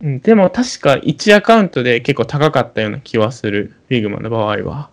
[0.00, 3.74] うん、でも確か1アカウントで結構高かったような気はする。
[3.90, 4.90] Figma の場合は。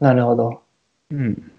[0.00, 0.62] なるほど。
[1.10, 1.52] うん。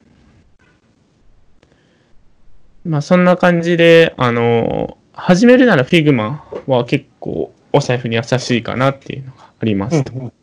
[2.84, 10.14] まあそんな感じで、あの、始めるなら Figma は結構お財布に優しいかなっていうのがありますと。
[10.14, 10.34] うんうん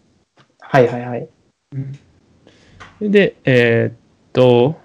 [0.69, 1.29] はいはいはい。
[3.01, 3.99] で、えーっ
[4.33, 4.77] と、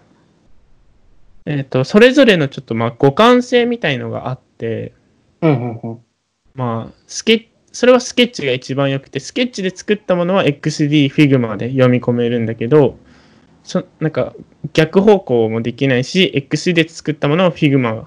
[1.46, 4.94] えーっと、それぞれのちょっとまあ互換性みたいのがあって、
[5.42, 6.00] うんうんうん。
[6.54, 12.98] まあ、スケッそれはスケッチが一番良くて、スケッチで作ったものは XD、Figma で読み込めるんだけど、
[13.64, 14.34] そなんか
[14.74, 18.06] 逆方向もできないし、XD で作ったものを Figma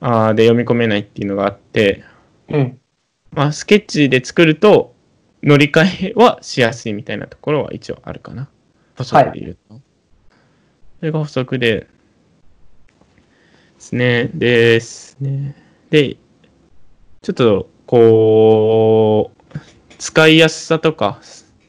[0.00, 2.04] あーで読み込めないっていうのがあって、
[2.48, 2.78] うん。
[3.32, 4.94] まあ、スケッチで作ると
[5.42, 8.48] 乗り換えはしやすいみたいなところは一応あるかな。
[8.96, 9.80] 補足で言うと。
[10.98, 11.86] それが補足で、
[13.90, 14.30] ですね。
[14.34, 15.56] ですね。
[15.90, 16.16] で、
[17.22, 19.58] ちょっと、こう、
[19.98, 21.20] 使いやすさとか、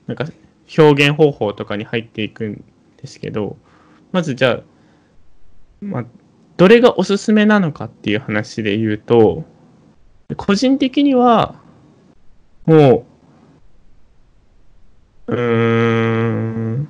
[0.05, 0.25] なんか
[0.77, 2.63] 表現方法とかに入っていくん
[2.97, 3.57] ですけど、
[4.11, 4.61] まずじゃあ、
[5.81, 6.05] まあ、
[6.57, 9.43] どれがおすすめなのかっていう話で言うと、
[10.37, 11.55] 個人的には、
[12.65, 13.05] も
[15.27, 16.87] う、うーん、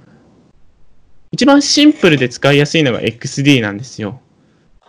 [1.31, 4.19] 一番シンプルで使いやすいのが XD なんですよ。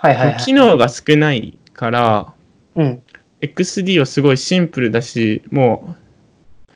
[0.02, 0.36] はいはいはい。
[0.38, 2.34] 機能が少ないから、
[2.74, 3.02] うん。
[3.40, 5.94] XD はすごいシンプルだし、も
[6.68, 6.72] う、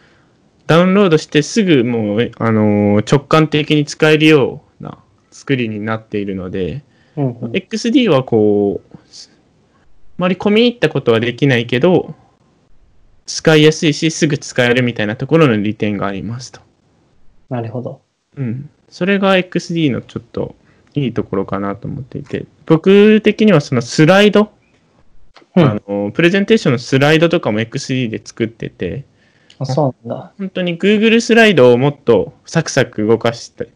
[0.69, 4.99] ダウンロードしてすぐもう、あのー直感的に使えるような
[5.33, 6.85] 作りになっているので、
[7.17, 7.51] うんうん。
[7.51, 8.99] XD はこう、あ
[10.19, 12.15] まり込み入ったことはできないけど、
[13.27, 16.61] 使いやすいし、すぐ使えるみたいなところの利点がありますと。
[17.51, 18.03] なるほど。
[18.37, 18.71] うん。
[18.89, 20.55] それが XD のちょっと
[20.97, 24.51] いいところかなと思っていて、僕的にはそのスライド、
[25.55, 25.65] うん。
[25.65, 29.05] あの、プレゼンテーションのスライドとかも XD で作ってて、
[29.59, 30.33] あそうなんだ。
[30.39, 33.71] 本当に Google スライドをもっとサクサク動かして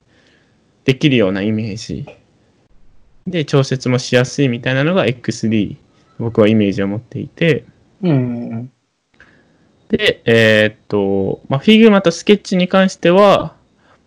[0.85, 2.07] できるようなイメージ。
[3.27, 5.77] で調節もしやすいみたいなのが XD
[6.19, 7.65] 僕はイメージを持っていて。
[8.03, 8.11] うん。
[8.11, 8.73] うん
[9.89, 13.57] でえーっと、まあ、Figma と Sketch に関しては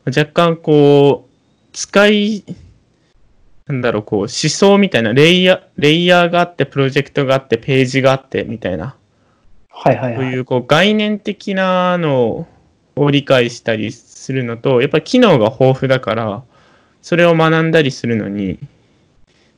[0.05, 1.33] 若干こう
[1.73, 2.45] 使い
[3.67, 8.95] なんだろうこう思想みたいなレイヤーレイヤーがあってプロジェクトがあってページがあってみたいな
[9.73, 10.15] はいはいはい。
[10.15, 12.47] そういうこう概念的なの
[12.95, 16.43] を理解したりするのと、やっぱり機能が豊富だから、
[17.01, 18.59] それを学んだりするのに、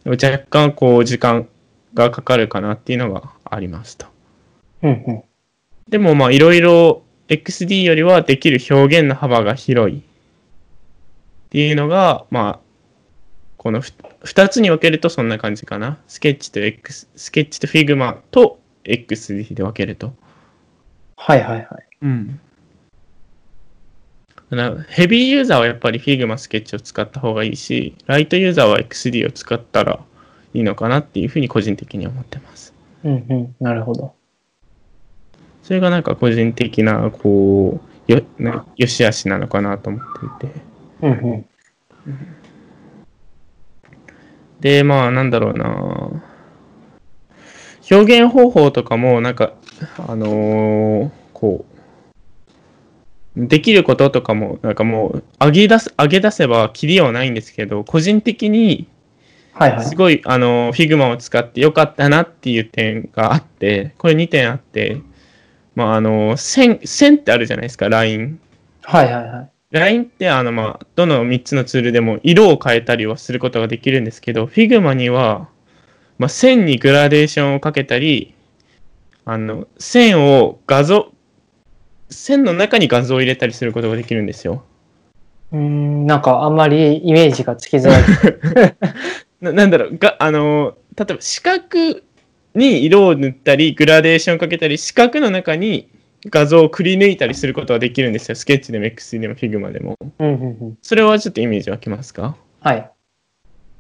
[0.06, 1.48] 若干こう時間
[1.94, 4.08] がかかるかなっていうのがありますと。
[4.82, 5.24] うんうん。
[5.90, 10.02] でもまあいろいろ XD よりはできる表現の幅が広いっ
[11.50, 12.65] ていうのが、まあ、
[13.66, 13.94] このふ
[14.26, 15.98] 2つに分けるとそんな感じかな。
[16.08, 20.14] スケッチと X、スケッチと Figma と XD で分けると。
[21.18, 21.68] はいはいはい。
[22.04, 22.40] うん。
[24.52, 30.00] なヘビーユーザーはやっぱり Figma スケッチを使った方がいいし、ライトユーザーは XD を使ったら
[30.54, 32.72] いいのかなっていうふうに個人的に思ってます。
[33.04, 33.56] うんうん。
[33.60, 34.14] なるほど。
[35.64, 40.02] それがなんか個人的な、こう、よ、なよしあしなのかなと思っ
[40.40, 40.56] ていて。
[41.02, 41.46] うんうん。
[44.66, 46.10] で、まあなんだろうな
[47.92, 49.54] 表現方法とかもなんか、
[50.00, 51.66] あのーこ
[53.38, 58.88] う、できることとかも、なんかもう、上げ出す、上げ出せばキリはないんですけど、個人的に
[59.54, 59.96] はいはいす。
[59.96, 65.00] ごい、あの、Figma を使ってよかったなっていう点があって、これ2点あって、
[65.76, 68.40] まあ、あの、線、線ってあるじゃないですか、LINE。
[68.82, 69.55] はいはいはい。
[69.72, 75.50] LINE って、あの、まあ、どの3つのツールでも色を変えたりはすることができるんですけど、Figma には、
[76.18, 78.34] まあ、線にグラデーションをかけたり、
[79.26, 81.12] あの、線を画像、
[82.10, 84.64] 線の中に画像を入れたりすることができるんですよ。
[85.52, 88.04] うーん、なんかあんまりイメージがつきづらい。
[89.42, 91.62] ななんだろう、が、あの、例えば四角
[92.54, 95.90] に色を塗ったり、グラデーションをかけたり、四角の中に
[96.30, 98.36] 画像をくり抜いたりすることができるんですよ。
[98.36, 99.98] スケッチでも XD でも Figma でも。
[100.20, 100.78] うんうんうん。
[100.82, 102.36] それはちょっとイメージ湧きますか？
[102.62, 102.92] はい。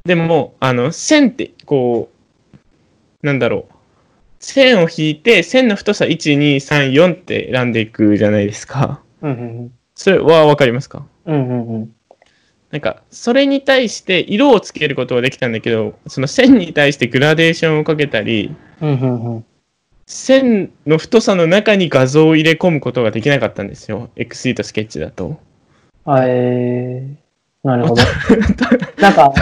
[0.05, 2.11] でも、あの、線って、こ
[3.23, 3.73] う、なんだろう。
[4.39, 9.01] 線を引いて、線の太さ1、2、3、4って選んでいくじゃないですか。
[9.21, 11.05] うんうんそれはわかりますか？
[11.25, 11.35] うん。
[11.35, 11.95] うんうんうん。
[12.69, 19.45] なんか、それに対して色をつけることはできたんだけど、その線に対してグラデーションをかけたり、うんうんうん。
[20.07, 24.09] 線の太さの中に画像を入れ込むことができなかったんですよ。
[24.15, 25.39] XD とスケッチだと。
[26.05, 28.03] あえー、なるほど。
[29.01, 29.33] なんか、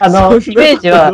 [0.00, 1.12] あの、イメージは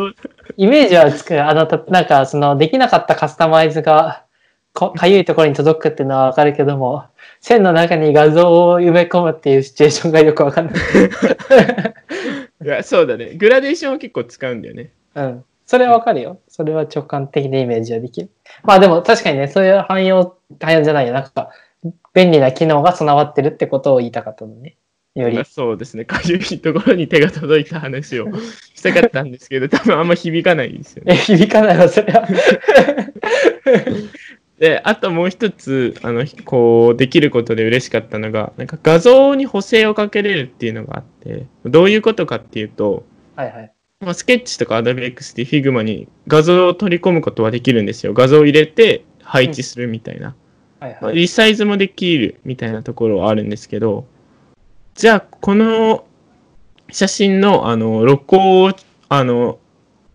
[0.57, 1.41] イメージはつく。
[1.41, 4.25] あの、たなんか、その、できなかったカスタマイズが、
[4.73, 7.05] こかゆいところに届くっていうのはわかるけども、
[7.39, 10.75] 線の中に画像を埋め込むっていうシチュエーションがよくわかんない。
[12.63, 13.33] いや、そうだね。
[13.35, 14.91] グラデーションを結構使うんだよね。
[15.15, 15.43] うん。
[15.65, 16.39] それはわかるよ。
[16.47, 18.29] それは直感的なイメージはできる。
[18.63, 21.13] まあでも確かにね、そういう汎用、汎用じゃないよ。
[21.13, 21.49] なんか、
[22.13, 24.77] 便利な機能が備わってるってことを言いたかったのね。
[25.15, 25.43] より。
[25.45, 26.05] そうですね。
[26.05, 28.27] かゆいところに手が届いた話を
[28.75, 31.13] したかったんですけど、多分あんま響かないですよね。
[31.13, 32.27] え、 響かないわ、それは。
[32.27, 32.31] い
[34.59, 43.03] で、あともう一つ、あの、こう、できることで嬉しかったのが、なんか画像に補正をかけれるっていうのがあって、どういうことかっていうと、
[43.35, 43.73] はいはい。
[44.01, 48.13] まあ、スケッチとか Adobe XD、Figma に画像を取り込むことはできるんですよ。
[48.13, 50.29] 画像を入れて配置するみたいな。
[50.29, 50.35] ま
[50.81, 51.15] あはいはい。
[51.15, 54.07] リサイズもできるみたいなところはあるんですけど、
[54.95, 56.05] じゃあ、この
[56.91, 58.71] 写真の、あの、露光を、
[59.09, 59.59] あの、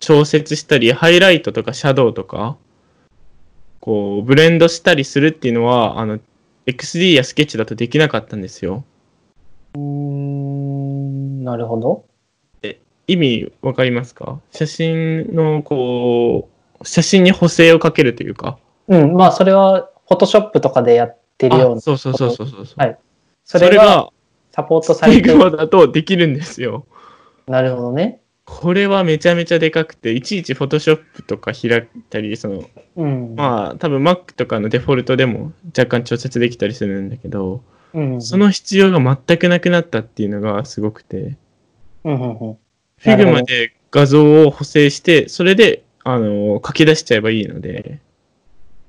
[0.00, 2.56] 調節したり、ハイライトとかシャドウとか、
[3.80, 6.18] こう、ブレンドしたりするっていうのは、あの、
[6.66, 8.84] XD やスケッチだとできなかったんですよ。
[9.74, 12.04] うーん、なるほど。
[13.06, 14.40] 意味わかりますか？
[14.50, 16.48] 写真の、こ
[16.80, 18.58] う、写真に補正をかけるというか。
[18.88, 21.76] うん、まあそれは、フォトショップとかでやってるような。
[21.76, 22.66] あそうそうそうそうそう。
[22.76, 22.98] はい
[23.48, 24.08] それがが、
[24.50, 25.56] サポートされてる。
[25.56, 26.84] だとできるんですよ。
[27.46, 28.20] なるほどね。
[28.44, 32.64] これはめちゃめちゃでかくて、いちいち Photoshop とか開いたり、その、
[32.96, 33.34] うん。
[33.36, 37.62] まあ、多分 Mac とかのデフォルトでも若干調節できたりするんだけど、
[37.94, 38.20] うん。
[38.20, 41.36] その必要が全くなくなったっていうのがすごくて、
[42.02, 42.58] うんうんうん。
[43.04, 48.00] なるほど Figma で画像を補正して、それで、あの、書き出しちゃえばいいので、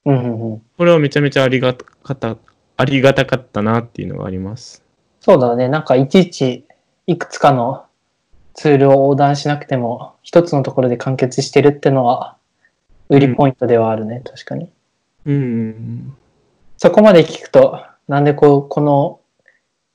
[0.05, 0.61] うんうんうん。
[0.77, 2.37] これはめちゃめちゃありがたかった、
[2.77, 4.83] ありがたかったなっていうのがあります。
[5.19, 5.67] そうだね。
[5.67, 6.65] なんかいちいち
[7.07, 7.85] いくつかの
[8.53, 12.37] ツールを横断しなくても、一つのところで完結してるってのは、
[13.09, 14.21] 売りポイントではあるね。
[14.25, 14.71] 確かに。
[15.25, 16.15] うん。
[16.77, 19.19] そこまで聞くと、なんでこう、この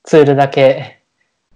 [0.04, 1.01] ツールだけ、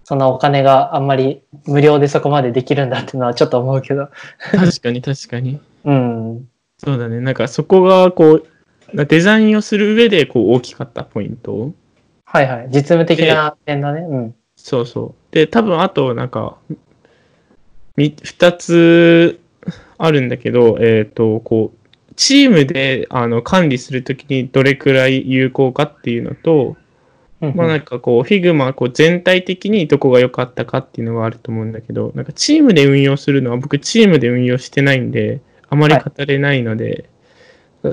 [0.07, 4.07] そのお金があんまり無料でそこまでできるんだっていうのはちょっと思うけど。
[4.53, 5.59] 確かに確かに。
[5.83, 6.47] うん。
[6.77, 7.19] そうだね。
[7.19, 11.73] なんかそこがこう、デザインをする上でこう大きかったポイント。
[12.23, 12.67] はいはい。
[12.69, 13.99] 実務的な点だね。
[13.99, 14.35] うん。
[14.55, 15.35] そうそう。
[15.35, 16.55] で、多分あとなんか、
[17.97, 19.41] み二つ
[19.97, 26.86] あるんだけど、えっ、と、こう、チームであの管理するときにどれくらい有効かっていうのと、うん
[27.39, 37.09] まあなんかこう、Figma こう全体的にどこが良かったかっていうのがあると思うんだけど、なんかチームで運用するのは僕チームで運用してないんで、あまり語れないので、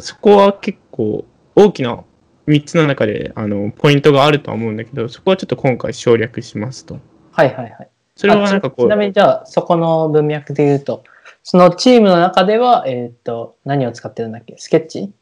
[0.01, 2.03] そこは結構大きな
[2.47, 6.99] 3つの中であのポイントがあるとは思うんだけど、そこはちょっと今回省略しますと。
[7.33, 7.89] はいはいはい。
[8.17, 11.05] それはなんかこあちちなみう、にじゃあ、そこの文脈で言うと、
[11.43, 14.55] そのチームの中では、えーっと、何を使ってるんだっけ？
[14.57, 15.13] スケッチ？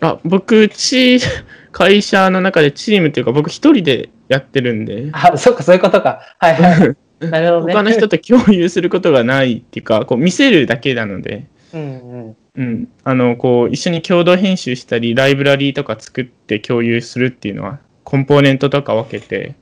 [0.00, 1.18] あ僕、チ
[1.72, 6.20] 会社の中でチームっていうか僕一人でやってるんで、あ、そっか、そういうことか。
[6.38, 6.96] はいはい。
[7.30, 7.72] なるほどね。
[7.72, 12.36] 他の人と共有することがないっていうか、こう見せるだけなので、うんうん。
[12.56, 19.56] うん、あのこう一緒に共同編集したりライブラリーとか作って共有するっていうのはコンポーネントとか分けて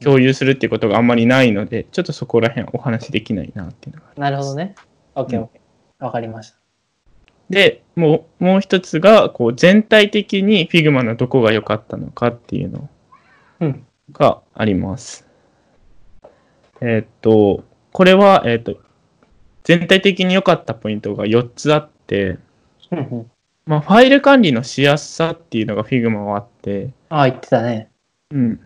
[0.00, 4.74] 共有するっていうことがあんまりないのでちょっとそこら辺お話できないなっていうのがなるほどね。
[5.14, 5.48] OK、うん OK。
[5.98, 6.58] わかりました。
[7.50, 12.88] でもうもう一つがこう全体的に Figma のどこが良かったのかっていうの
[13.60, 13.86] うん。
[14.12, 15.26] があります
[16.80, 18.78] えーっとこれは、えーっと
[19.64, 22.38] 全体的に良かったポイントが4つあって
[22.92, 23.30] うんうん。
[23.66, 27.90] まあ、ファイル管理のしやすさっていうのが Figma はあって、ああ、言ってたね。
[28.30, 28.60] うん。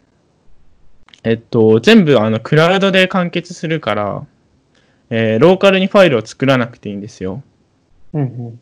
[1.24, 4.26] えっと、全部あのクラウドで完結するから、
[5.08, 7.42] えーローカルにファイルを作らなくていいんですよ。
[8.12, 8.60] うんうん。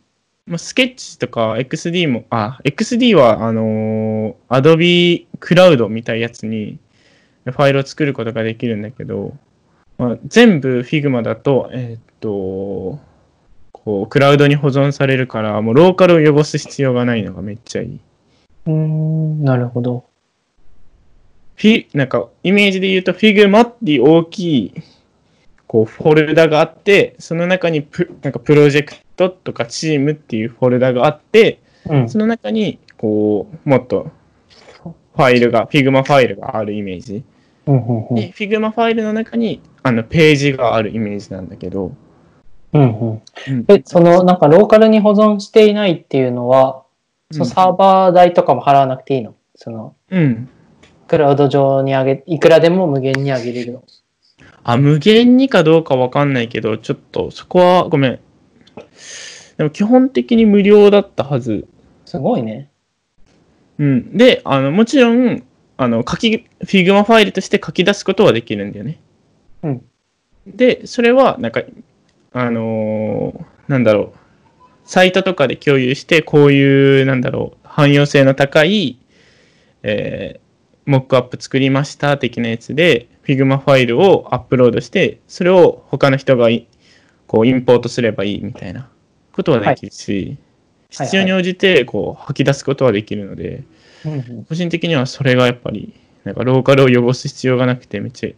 [0.48, 6.78] まあ、スケッチとか XD も、あ、XD はあのー Adobe クラウドみたいなやつに
[7.44, 9.36] ファイルを作ることができるんだけど、
[9.98, 12.98] まあ、全部 Figma だと、えっと、
[13.72, 18.00] こう、クラウドに保存されるから、もうローカルを汚す必要がないのがめっちゃいい。
[18.66, 20.04] うーん、なるほど。
[21.56, 24.74] フィ、なんか、イメージで言うと、Figma っていう大きい、
[25.68, 32.08] こう、フォルダがあって、その中にプ、なんか、プロジェクトとかチームっていうフォルダがあって、うん。
[32.08, 34.10] その中に、こう、もっと、
[34.82, 37.22] ファイルが、Figma ファイルがあるイメージ。
[37.66, 41.92] うんうんうんで、Figma ファイルの中に、あの、ページがあるイメージなんだけど、
[42.72, 43.10] うんうん。
[43.10, 46.84] うんえ、その、なんかローカルに保存していないっていうのは、
[47.30, 49.34] そのサーバー代とかも払わなくていいの？
[49.54, 50.48] その、うん。
[51.06, 53.82] クラウド上に上げ、いくらでも無限に上げれるの？
[54.64, 58.20] あ、無限にかどうかわかんないけど、ちょっと、そこは、ごめん。
[59.56, 61.66] でも、基本的に無料だったはず。
[62.04, 62.70] すごいね。
[63.78, 64.16] うん。
[64.16, 65.42] で、あの、もちろん、
[65.76, 69.00] あの、書き、Figma ファイルとして書き出すことはできるんだよね。
[69.62, 69.82] うん。
[70.46, 71.62] で、それは、なんか、
[72.32, 74.18] あのーなんだろう。
[74.84, 78.98] サイトとかで共有して、こういう、なんだろう、汎用性の高い、
[79.82, 80.48] えー
[80.88, 86.66] モックアップ作りました的なやつで、Figma ファイルをアップロードして、それを他の人がい
[87.26, 88.88] こうインポートすればいいみたいな
[89.32, 90.38] ことはできるし、
[90.88, 93.64] 必要に応じてこう吐き出すことはできるので、
[94.06, 95.92] うんうん個人的にはそれがやっぱり、
[96.24, 98.30] なんかローカルを汚す必要がなくてめっちゃ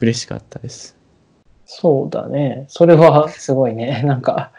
[0.00, 0.96] 嬉しかったです。
[1.66, 2.64] そうだね。
[2.68, 4.02] それはすごいね。
[4.06, 4.52] なんか、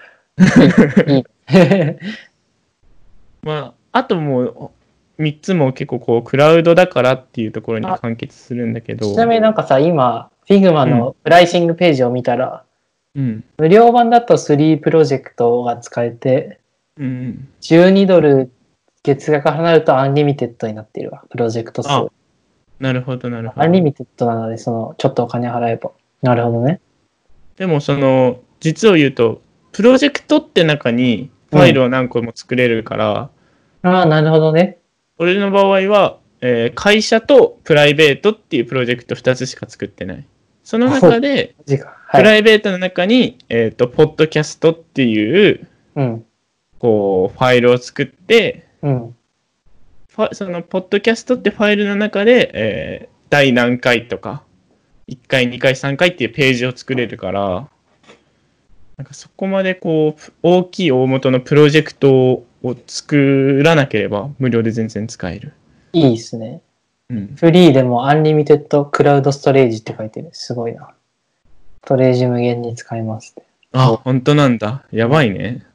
[1.07, 1.15] いい。
[1.15, 1.23] いい
[3.41, 4.71] まあ、あともう
[5.19, 12.63] 3つも結構こうクラウドだからっていうところに完結するんだけど、ちなみになんかさ、今、Figma のプライシングページを見たら、
[13.15, 16.59] うん、無料版だと3プロジェクトが使えて、
[16.97, 18.51] うん、12ドル
[19.03, 21.89] 月額払われるとアンリミテッドになっているわ、プロジェクト数。
[21.89, 22.07] あ
[22.79, 25.91] なるほど、なるほアンリミテッドなので、その、ちょっとお金払えば。
[26.21, 26.81] なるほどね。
[27.55, 29.41] でもその、実を言うと、
[29.71, 33.29] プロジェクトって中にファイルを何個も作れるから、
[33.81, 34.79] ああ、なるほどね。
[35.17, 40.25] 俺の場合は、えー会社とプライベートっていうプロジェクト2つしか作ってない。
[40.63, 41.55] その中で。
[42.07, 42.21] はい。
[42.21, 46.25] プライベートの中に、えっ、と、ポッドキャストっていう、うん。
[46.79, 49.15] こう、ファイルを作って、うん。
[50.33, 54.43] その、ポッドキャストってファイルの中で、えー第何回とか、
[55.09, 57.69] 1回、2回、3回っていうページを作れるから、
[58.97, 62.45] なんかそこまでこう、大きい大元のプロジェクトを
[62.87, 65.53] 作らなければ無料で全然使える。
[65.93, 66.61] いいですね。
[67.09, 67.35] うん。
[67.35, 70.29] フリーでもアンリミテッドクラウドストレージって書いてる。
[70.33, 70.93] すごいな。
[71.83, 73.35] ストレージ無限に使えます。
[73.71, 74.85] あ、本当なんだ。
[74.91, 75.65] やばいね。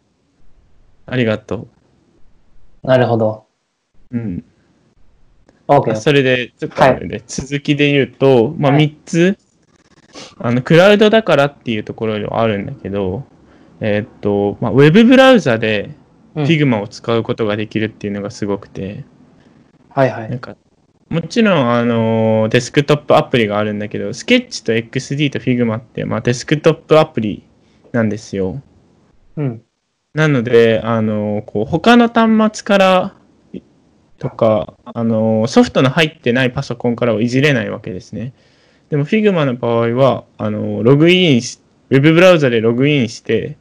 [1.06, 1.68] ありがと
[2.82, 3.44] なるほど。
[4.10, 4.16] う。
[4.16, 4.44] うん。
[5.68, 5.96] OK あ。
[5.96, 9.38] それで、ちょっとはい続きで言うと、まあ、はい3つ、
[10.38, 13.24] あの、クラウドだからっていうところではあるんだけど、
[13.80, 15.90] えーっと、まあ、ウェブブラウザで
[16.34, 19.04] うん Figma を使うことができるっていうのがすごくて、
[19.90, 20.30] はいはい。
[20.30, 20.56] なんか、
[21.08, 27.42] もちろん、あの、デスクトップアプリがあるんだけど、スケッチと XD と Figma って、まあ、デスクトップアプリ
[27.92, 28.62] なんですよ。
[29.36, 29.62] うん。
[30.14, 33.14] なので、あの、こう、他の端末から
[34.18, 38.32] とか、あの、ソフトの入ってないパソコンからはいじれないわけですね。
[38.88, 41.58] でも、Figma の場合は、あの、ログインし、
[41.90, 43.56] ウェブブラウザでログインして、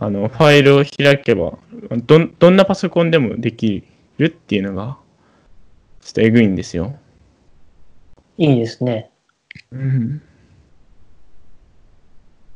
[0.00, 1.58] あの、ファイルを開けば、
[2.04, 3.84] どん、どんなパソコンでもでき
[4.18, 4.98] るっていうのが、
[6.00, 6.96] ちょっとえぐいんですよ。
[8.36, 9.10] いいですね。
[9.70, 10.22] うん。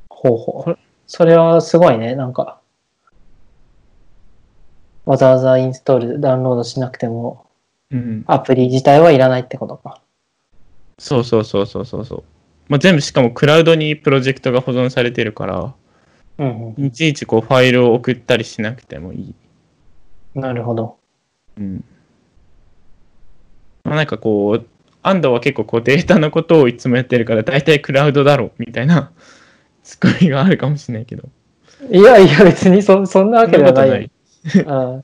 [0.08, 0.78] ほうほう。
[1.06, 2.16] それはすごいね。
[2.16, 2.60] なんか、
[5.06, 7.46] わざわざインストール、ダウンロードしなくても、
[7.90, 8.24] うん。
[8.26, 10.02] アプリ自体はいらないってことか。
[10.98, 12.24] そうそうそうそうそうそう。
[12.68, 15.74] まあ、全部しかもクラウドにプロジェクトが保存されてるから、
[16.38, 19.34] うんいちいちこうファイルを送ったりしなくてもいい。
[20.34, 20.42] うん。
[20.42, 20.96] なるほど。
[21.58, 21.84] うん。
[23.84, 24.66] まあ、なんかこう、
[25.02, 29.10] 安藤は結構こうデータのことをいつもやってるから、大体クラウドだろうみたいな
[29.82, 31.28] ツッコミがあるかもしれないけど。
[31.90, 33.96] いやいや、別にそそんなわそけではな。
[33.96, 34.10] い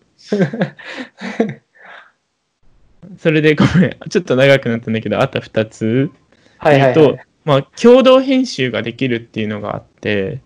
[3.18, 6.10] それでごめん、ちょっと長くなったんだけど、あと2つ。
[6.58, 10.40] はいはい、えっとはい。、まあ、共同編集ができるっていうのがあって、うん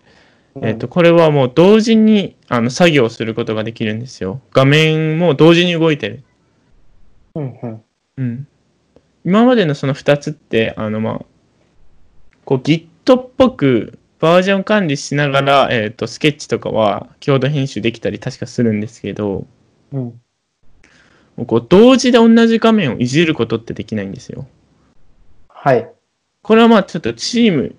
[0.61, 4.41] えっと、これはもう同時にあの作業することができるんですよ。
[4.51, 6.23] 画面も同時に動いてる。
[7.35, 7.83] うんうん。
[8.17, 8.47] うん。
[9.25, 11.25] 今までのその2つって、あの、まあ、
[12.45, 19.47] こう Git っぽくバージョン管理しながら、えっと、スケッチとかは共同編集できたり確かするんですけど、
[19.91, 20.21] うん。
[21.45, 24.47] こう同時で同じ画面をいじることってできないんですよ。
[25.47, 25.89] はい。
[26.41, 27.75] これはまあちょっとチーム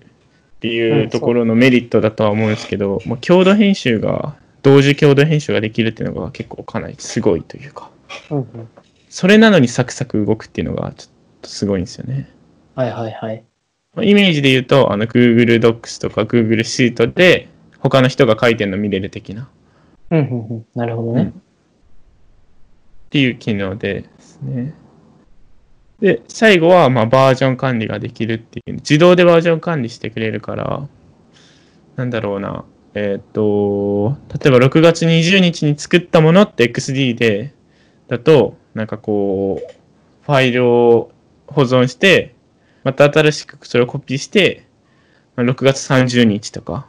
[0.61, 7.89] っていうところのメリットだとは思うんですけど、もう共同編集が、同時共同編集ができるっていうのが結構かなりすごいというか、
[8.29, 8.69] うんうん。
[9.09, 12.29] それなのにサクサク動くっていうのがちょっとすごいんですよね。
[12.75, 13.43] はいはいはい。
[13.95, 17.49] まあイメージで言うと、あの Google Docs とか Google シートで
[17.79, 19.47] 他の人が書いてるの見れる的なっ
[20.11, 20.65] うんうんうん。
[20.75, 21.33] なるほどね。
[23.09, 24.75] ていう機能ですね。
[26.01, 30.87] で、最後はまあバージョン管理ができるっていう、自動でバージョン管理してくれるから、
[31.95, 37.53] なんだろうな、えーっと、例えば6月20日に作ったものって XD で、
[38.07, 39.73] だと、なんかこう、
[40.25, 41.11] ファイルを
[41.47, 42.33] 保存して、
[42.83, 44.65] また新しくそれをコピーして、
[45.35, 46.87] ま6月30日とか、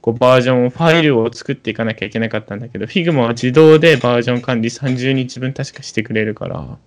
[0.00, 6.78] こうバージョンを、ファイルを作っていかなきゃいけなかったんだけど、Figma は自動でバージョン管理30日分確かしてくれるから、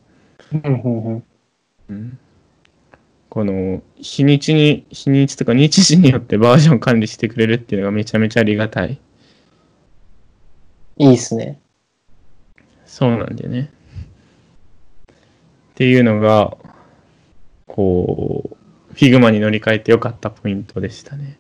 [3.30, 9.00] この日にちに、日にちとか日時によってバージョン管理してくれるっていうのがめちゃめちゃありがたい。
[10.98, 11.60] いいっすね。
[12.86, 13.72] そうなんだよね。
[15.12, 16.58] っていうのが、
[17.68, 18.58] こ
[18.92, 21.38] う、Figma に乗り換えてよかったポイントでしたね。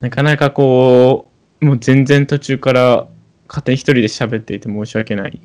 [0.00, 1.30] なかなかこ
[1.62, 3.06] う、もう全然途中から
[3.46, 5.40] 勝手に一人で喋っていて申し訳ない。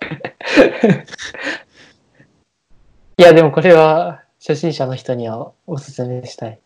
[3.16, 6.60] いや、でもこれは初心者の人にはおすすめしたい。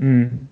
[0.00, 0.48] うん。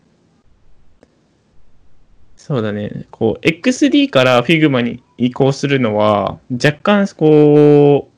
[2.36, 3.06] そうだね。
[3.10, 8.10] こう、XD から Figma に移行するのは、若干、こ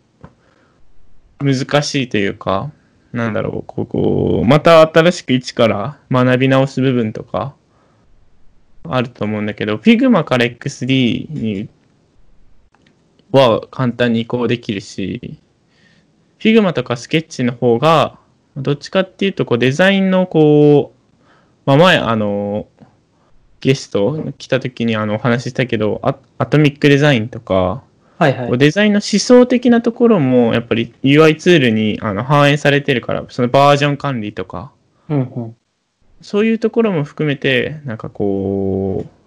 [1.41, 2.70] う、難しいというか、
[3.12, 7.55] なんだろう、ここ、また新しく一から学び直す部分とか、
[8.85, 11.68] あると思うんだけど、Figma から XD に
[13.33, 15.39] は簡単に移行できるし、
[16.39, 18.18] Figma とかスケッチの方が、
[18.57, 21.01] どっちかっていうと、こう、デザインの、こう、
[21.66, 22.66] まあ、前、あの、
[23.61, 27.83] ゲスト来た時にあのお話ししたけど、アアトミックデザインとか、
[28.18, 28.59] はいはい。
[28.59, 34.72] デザインの思想的なところも、やっぱり UI ツールにあの反映されてるから、そのバージョン管理とか、
[35.09, 35.57] うんうん。
[36.22, 39.20] そういうところも含めて、なんかこう、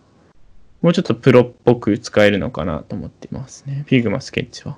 [0.83, 3.85] もうちょっとプロっぽく使えるのかなと思っていますね。
[3.87, 4.77] Figma スケッチは。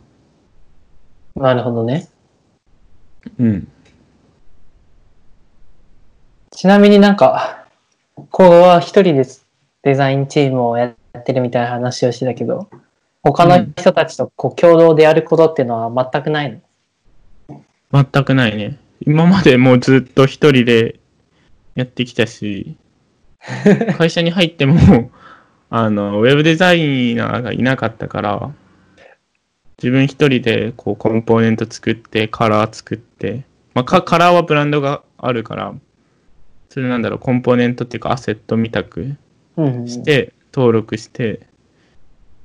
[1.35, 2.07] なるほどね。
[3.39, 3.67] うん。
[6.51, 7.65] ちなみになんか、
[8.29, 9.25] こうは一人で
[9.81, 12.69] デザインチームをやってるみたいな話をしてたけど、
[13.23, 16.61] 他の人たちとこう共同でやることっていうのは全くない
[17.49, 17.63] の？
[17.91, 18.77] 全くないね。
[19.01, 20.99] 今までもうずっと一人で
[21.73, 22.77] やってきたし、
[23.97, 25.09] 会社に入っても、
[25.77, 28.53] あの、ウェブデザイナーがいなかったから、
[29.77, 35.75] 自分一人でこうコンポーネント作って、カラー作って、まあ、カカラーはブランドがあるから、
[36.69, 39.17] それなんだろう、コンポーネントっていうかアセットみたく。
[39.85, 41.45] して、登録して、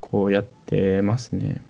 [0.01, 1.63] こうやってますね。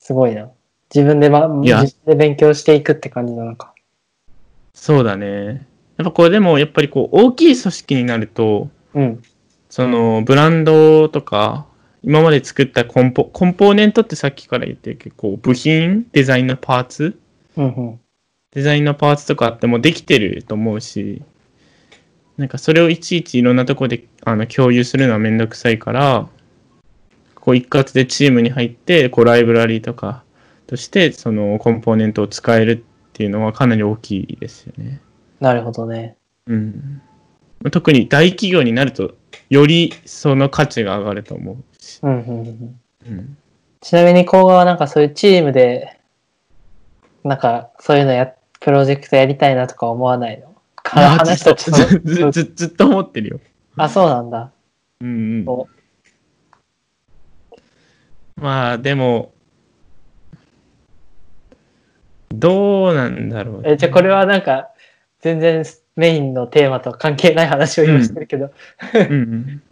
[0.00, 0.50] すごいな。
[0.92, 3.72] 自分で、ま、自分で勉強していくって感じなのか。
[4.74, 5.64] そうだね。
[5.96, 9.22] やっぱこれでも、やっぱりこう、大きい組織になると、うん。
[9.68, 11.66] そのブランドとか、
[12.02, 17.18] 今まで作ったコンポコンポーネントってさっきから言ってるけど、こう部品、デザインのパーツ、
[17.56, 18.00] うんうん。
[18.52, 21.22] デザインのパーツとかってもうできてると思うし、
[22.36, 26.28] なんかそれをいちいちいろんなところであの共有するのはめんどくさいから、
[27.34, 30.24] こう一括でチームに入って、こうライブラリーとか
[30.66, 35.00] として、そのコンポーネントを使えるっていうのはかなり大きいですよね。
[35.38, 36.16] なるほどね。
[36.46, 37.02] うん。
[37.70, 39.14] 特に大企業になると、
[39.50, 42.00] よりその価値が上がると思うし。
[42.02, 42.80] うんうんうん。
[43.06, 43.36] うん、
[43.80, 45.98] ちなみに、甲賀はなんかそういうチームで、
[47.24, 50.54] なんかそういうのや、プロジェクトやりたいなとか思わないの？
[50.82, 53.40] 話とちょっずずずずっと思ってるよ。
[53.76, 54.50] あ、そうなんだ。
[55.00, 55.68] うんうん、お
[58.36, 59.32] まあでも、
[62.30, 64.68] どうなんだろう、え、じゃあこれはなんか、
[65.20, 65.64] 全然
[66.00, 68.50] メインのテーマとは関係ない話を今してるけど。
[68.94, 69.62] うんうん、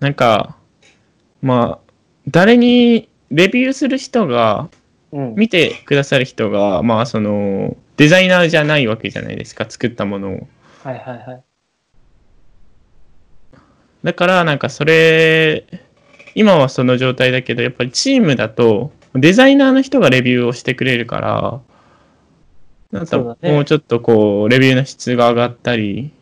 [0.00, 0.56] なんか、
[1.40, 1.92] まあ、
[2.26, 4.68] 誰にレビューする人が、
[5.12, 5.34] うん。
[5.36, 10.48] 見てくださる人が、まあその、デザイナーじゃないわけじゃないですか、作ったものを。
[10.82, 11.42] はいはいはい。
[14.02, 15.64] だから、なんかそれ、
[16.34, 21.60] 今はその状態だけど、やっぱりチームだと、デザイナーの人がレビューをしてくれるから、
[22.94, 26.12] なんかもうちょっとこう、レビューの質が上がったり、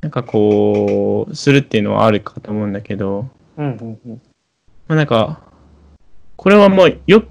[0.00, 4.22] なんかこう、するっていうのはあるかと思うんだけど、うんうんうん。
[4.88, 5.42] まあ、なんか、
[6.34, 7.22] これはもうよ、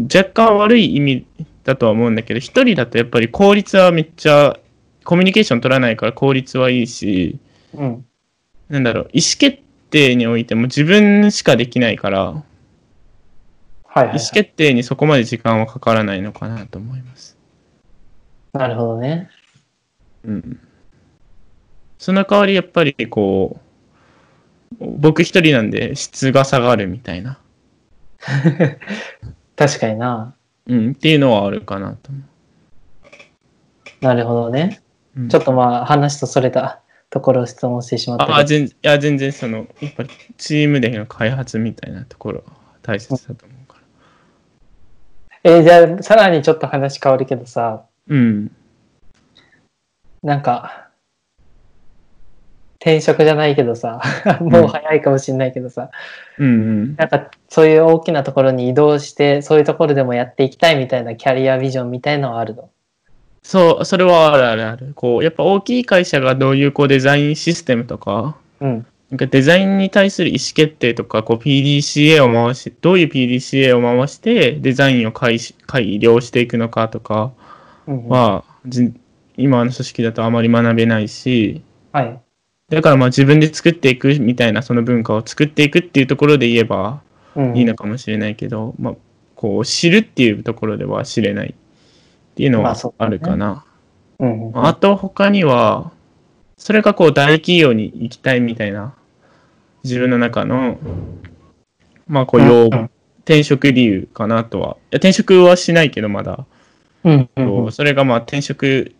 [0.00, 1.26] 若干悪い意味
[1.62, 4.58] だとは思うんだけど、一人だとやっぱり効率はめっちゃ、
[5.04, 7.38] コミュニケーション取らないから効率はいいし、
[7.72, 8.04] うん。
[8.68, 9.58] なんだろう、意思決
[9.90, 12.34] 定においても自分しかできないから、はい
[13.84, 14.16] はい、はい。
[14.16, 17.15] 意思決定にそこまで時間はかからないのかなと思います。
[18.56, 19.30] なるほどね。
[20.24, 20.60] うん。
[21.98, 23.66] その代わりやっぱりこう、
[24.98, 27.38] 僕一人なんで質が下がるみたいな、
[29.56, 30.34] 確かにな。
[30.66, 32.20] うん、っていうのはあるかなと思
[34.00, 34.80] なるほどね。
[35.16, 35.22] う。
[35.22, 42.52] うんちょっとまあ話とそれた ところを質問してしまったああ、全然、いや、全然その、やっぱりチームでの開発みたいなところは
[42.82, 43.78] 大切だと思うか
[45.42, 45.50] ら。
[45.52, 48.50] えーじゃあさらにちょっと話変わるけどさ、うん。
[50.22, 50.88] なんか、
[52.80, 54.00] 転職じゃないけどさ、
[54.40, 55.90] もう早いかもしれないけどさ、
[56.38, 56.96] うんうん。
[56.96, 62.70] なんかそういう大きなところに移動して、そういうところでもやっていきたいみたいなキャリアビジョンみたいのはあるの？
[63.42, 64.92] そう、それはあるあるある。
[64.94, 68.86] こう、やっぱ大きい会社がどういうこうデザインシステムとか、うん。
[69.10, 77.32] なんかデザインに対する意思決定とか、こう PDCA を回し、どういう PDCA を回してデザインを改し改良していくのかとか
[77.86, 79.00] うんうん、
[79.36, 81.62] 今の組織だとあまり学べないし、
[81.92, 82.20] はい。
[82.68, 87.00] だからまあ自分で作っていくみたいなその文化を作っていくっていうところで言えば
[87.36, 88.94] うんいいのかもしれないけど、まあ
[89.36, 93.64] こう知るっていうところでは知れないっていうのはまあるかな。
[94.18, 95.92] うんうんあと他には、
[96.56, 98.94] それがこう大企業に行きたいみたいな、
[99.84, 100.78] 自分の中の、
[102.08, 102.90] まあこう要うんうん
[103.26, 104.68] 転職理由かなとは。
[104.68, 106.46] いや転職はしないけどまだ。
[107.06, 108.92] うんうんうんそれがまあ転職、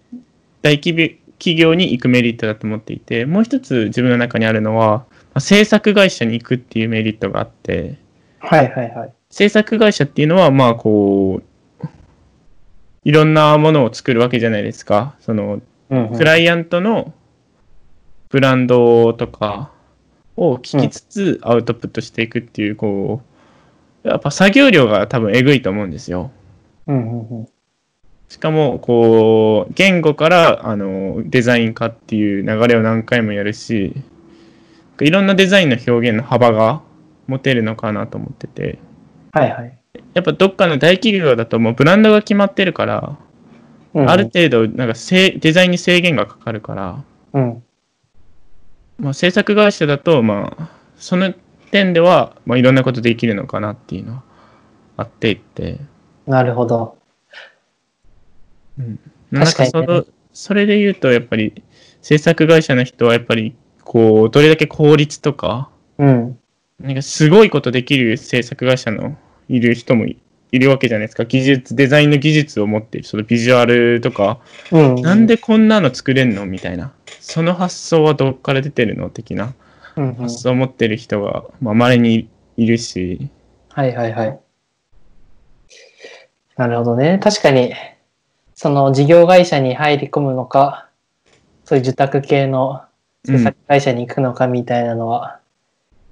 [0.62, 7.98] 大企業企業に行くメリットだと思っていて、もう一つ自分の中にあるのは、まあ制作会社に行くっていうメリットがあって、
[8.38, 9.12] はいはいはい。
[9.30, 11.86] 制作会社っていうのは、まあこう、
[13.04, 15.16] いろんなものを作るわけじゃないですか。
[15.20, 17.12] そのうんうんクライアントの
[18.30, 19.70] ブランドとか
[20.36, 23.20] を聞きつつアウトプットしていくっていう、こ
[24.04, 26.30] う、やっぱ作業量が多分えぐいと思うんですよ。
[26.86, 27.48] うんうんうん
[28.28, 33.94] しかも、こう、言語からあのデザイン化っていう流れを何回もやるし、
[35.00, 36.82] いろんなデザインの表現の幅が
[37.26, 38.78] 持てるのかなと思ってて、
[39.32, 39.78] はいはい。
[40.14, 43.16] やっぱどっかの大企業だともうブランドが決まってるから、
[43.94, 47.02] うんうんある程度なんかせデザインに制限がかかるから、
[47.32, 47.64] うん。
[48.98, 50.68] まあ、制作会社だと、まあ、
[50.98, 51.32] その
[51.70, 54.22] 点では、まあ、いろんなことできるのかなっていうのは
[54.98, 55.78] あってって、
[56.26, 56.98] なるほど。
[59.30, 61.62] なんか確かその、それで言うと、やっぱり
[62.02, 63.54] 制作会社の人は、やっぱり、
[63.84, 66.38] こう、どれだけ効率とか、うん。
[66.80, 69.16] なんかすごいことできる制作会社の
[69.48, 70.18] いる人もい
[70.52, 71.24] いるわけじゃないですか。
[71.24, 74.38] 技術、デザインの技術を持っている、そのビジュアルとか、
[74.70, 74.94] うん。
[75.02, 76.92] なんでこんなの作れんのみたいな。
[77.20, 79.54] その発想はどっから出てるの的な
[79.96, 83.30] うんうん発想を持ってる人が、まあ、稀にいるし、
[83.70, 84.40] はいはいはい。
[86.56, 87.18] なるほどね。
[87.22, 87.74] 確かに、
[88.56, 90.88] その事業会社に入り込むのか、
[91.64, 92.82] そういう受託系の
[93.24, 95.38] 制作会社に行くのかみたいなのは、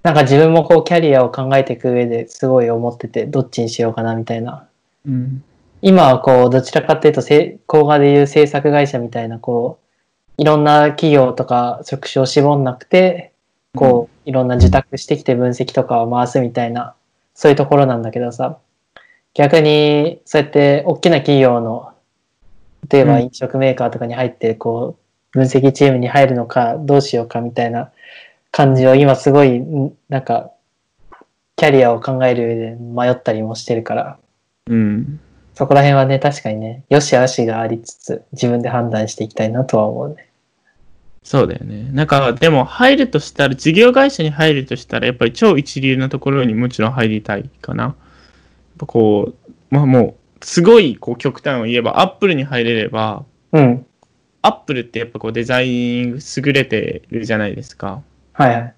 [0.03, 4.69] なんか自分もこうキャリアを考えていく上ですごい思ってて、どっちにしようかなみたいな。
[5.07, 5.43] うん。
[5.81, 9.79] 今はこう、どちらかっていうと、せ工画でいう制作会社みたいな、こ
[10.39, 13.33] う、いろんな企業とか職種を絞んなくて、
[13.75, 16.95] こう、いろんな受託してきて分析とかを回すみたいな、
[17.35, 18.59] そういうところなんだけどさ、
[19.33, 21.94] 逆に、そうやって大きな企業の、
[22.91, 24.97] 例えばうん飲食メーカーとかに入って、こ
[25.33, 27.91] う、分析チームに入るのか、どうしようかみたいな
[28.51, 30.51] 感じを今すごい、んなんか、
[31.57, 34.19] キャリアを考える上で迷ったりもしてるから、
[34.67, 35.21] うん。
[35.55, 40.29] そこら辺はね、確かにね、よし悪しがありつつ、自分で判断していきたいなとは思うね。
[41.23, 41.89] そうだよね。
[41.93, 47.95] なんか、でも入るとしたら、事業会社に入るとしたら、やっぱり超一流なところにもちろん入りたいかな。
[48.79, 50.15] こう、まあもう、
[50.45, 53.87] すごいこう極端を言えば、アップルに入れれば、うん。
[54.43, 58.03] アップルってやっぱこうデザイン優れてるじゃないですか。
[58.35, 58.75] はいはい。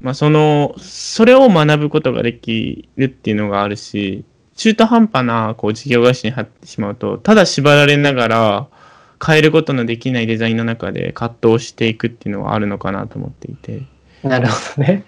[0.00, 4.24] まあその、それを学ぶことができるっていうのがあるし、
[4.56, 8.68] 中途半端なこう事業会社に入ってしまうと、ただ縛られながら
[9.24, 13.82] 変えることのできないデザインの中で葛藤していくっていうのはあるのかなと思っていて。
[14.24, 15.04] なるほどね。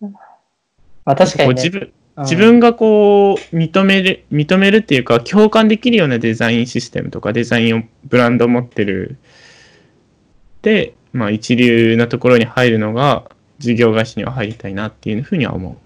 [0.00, 0.10] うん
[1.04, 1.54] まあ確かに、ね。
[1.54, 1.92] 自分うん
[2.22, 9.18] 自分がこう認める認めるっていうか共感できるようなデザインシステムとかデザインをブランドを持ってる
[10.62, 15.76] で、まあ、一流なところに入るのが事業会社には入りたいなっていうふうには思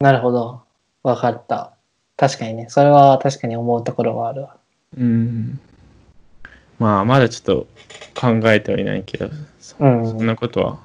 [0.00, 0.62] なるほど。
[1.02, 1.72] わかった。
[2.16, 2.66] 確かにね。
[2.68, 4.56] それは確かに思うところはあるわ。
[4.96, 5.00] う。
[5.00, 5.60] うん。
[6.78, 7.66] まあまだちょっと
[8.20, 10.78] 考えてはいないけど、そうんそんなことは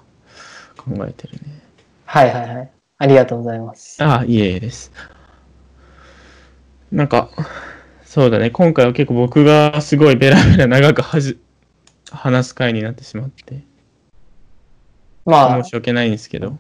[0.78, 1.40] 考えてるね。
[2.06, 2.72] はいはいはい。
[3.00, 4.04] ありがとうございます。
[4.04, 4.91] ああ、いえいえです。
[6.91, 7.30] なんか、
[8.04, 11.39] そうだね、今回は結構僕がすごいベラベラ長くはじ
[12.12, 13.64] 話す回になってしまって、
[15.26, 16.60] まあ申、し訳ないんですけど。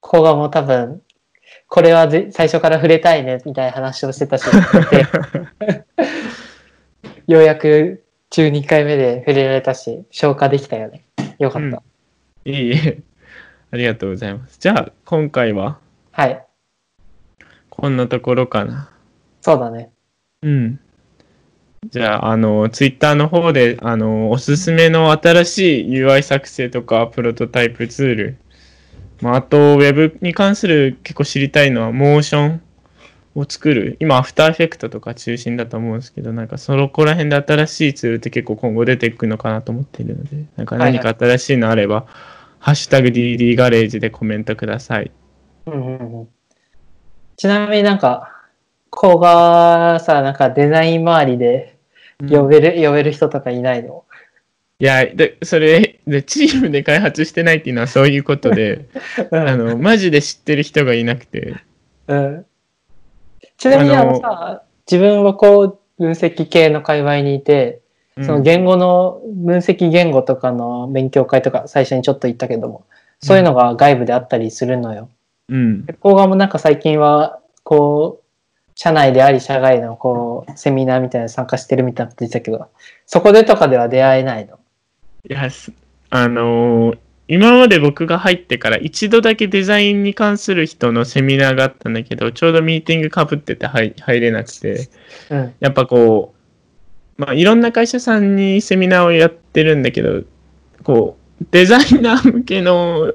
[0.00, 1.00] ここがもう多分、
[1.68, 5.06] これはぜ最初から触れたいね、みたいな話をしてたし、で
[7.32, 11.06] ようやく12回目で触れられたし、消化できたよね。
[11.38, 11.68] よかった。
[11.68, 11.74] うん
[12.44, 13.02] いえいえ、
[13.70, 14.58] ありがとうございます。
[14.58, 15.78] じゃあ、今回は？
[16.12, 16.44] はい。
[17.68, 18.90] こんなところかな。
[19.40, 19.90] そうだね。
[20.42, 20.80] うん。
[21.90, 28.36] じゃあ、あの、ツイッターの方で、あの、おすすめの新しい UI 作成とか、プロトタイプツール、
[29.20, 32.62] まあ、あと、ウェブに関する結構知りたいのは、モーション
[33.36, 33.96] を作る。
[34.00, 42.06] 今、アフターエフェクトとか中心だと思うんですけど、なんか、そこら辺で新しいツールって結構今後出てくるのかなと思っているので、なんか何か新しいのあれば、
[42.60, 45.10] ハッシュタグ DD ガレージでコメントください。
[45.66, 46.28] うんうんうん。
[47.36, 48.34] ちなみになんか、
[48.90, 51.78] こがさ、なんかデザイン周りで
[52.28, 54.04] 呼べる、呼べる人とかいないの？
[54.80, 58.86] いや、で、それ、で、チームで開発してないっていうのはそういうことで、
[59.30, 59.48] うん。
[59.48, 61.54] あの、マジで知ってる人がいなくて、
[62.06, 62.46] うん。
[63.56, 67.80] ちなみにあのさ、自分はこう、分析系の界隈にいて、
[68.24, 72.84] その言語の、分析言語とかの勉強会とか最初にちょっと言ったけども、
[73.20, 75.08] そういうのが外部であったりするのよ。
[75.48, 75.86] うん。
[75.86, 78.24] で工画もなんか最近は、こう、
[78.74, 82.68] 社内であり社外のこう、セミナーみたいなの参加してるみたいなこと言ってたけど、
[83.06, 84.58] そこでとかでは出会えないの？
[85.28, 85.72] いや、す
[86.10, 86.98] あのー
[87.30, 94.88] 今まで僕が入ってから一度だけデザインに関する人のセミナーがあったんだけど、ちょうどミーティングかぶってて入入れなくて、
[95.28, 95.54] うん。
[95.60, 96.37] やっぱこう、
[97.18, 100.22] まあいろんな会社さんにセミナーをやってるんだけど、
[100.84, 103.12] こう、デザイナー向けの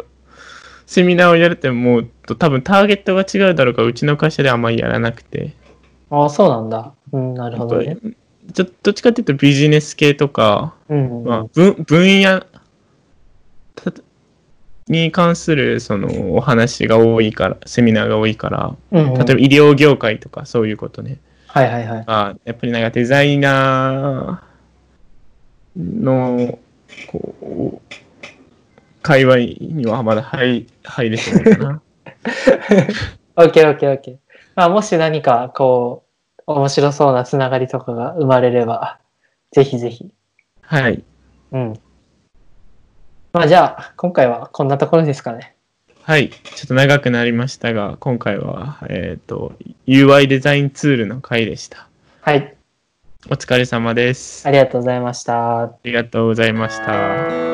[0.85, 5.53] セミナーをやるってもう多分ターゲットが違うだろうから、うちの会社ではあんまりやらなくて、
[6.09, 6.93] ああ、そうなんだ。
[7.11, 7.97] うん、なるほどね。
[8.53, 11.23] ちょどっちかっていうとビジネス系とか、うん。
[11.23, 12.45] まあ、分分野
[13.75, 13.91] た
[14.87, 19.13] に関するそのお話が多いから、セミナーが多いから、うん、うん。
[19.13, 21.19] 例えば医療業界とかそういうことね。
[21.53, 22.03] はいはいはい。
[22.07, 26.57] あやっぱりなんかデザイナーの、
[27.05, 27.93] こう、
[29.03, 31.81] 界隈にはまだ入入れてないかな。
[33.37, 34.17] オッケーオッケーオッケー。
[34.55, 36.05] まあ、もし何かこ
[36.47, 38.99] う、面白そうなつながりとかが生まれれば、
[39.51, 40.11] ぜひぜひ。
[40.61, 41.03] はい。
[41.51, 41.79] うん。
[43.31, 45.52] まあじゃあ、今回はこんなところですかね。
[46.05, 46.29] はい。
[46.29, 49.53] ちょっと長くなりましたが、今回は、えっ、と、
[49.87, 51.87] UI デザインツールの回でした。
[52.19, 52.55] はい。
[53.29, 54.45] お疲れ様です。
[54.45, 55.63] ありがとうございました。
[55.63, 57.52] ありがとうございました。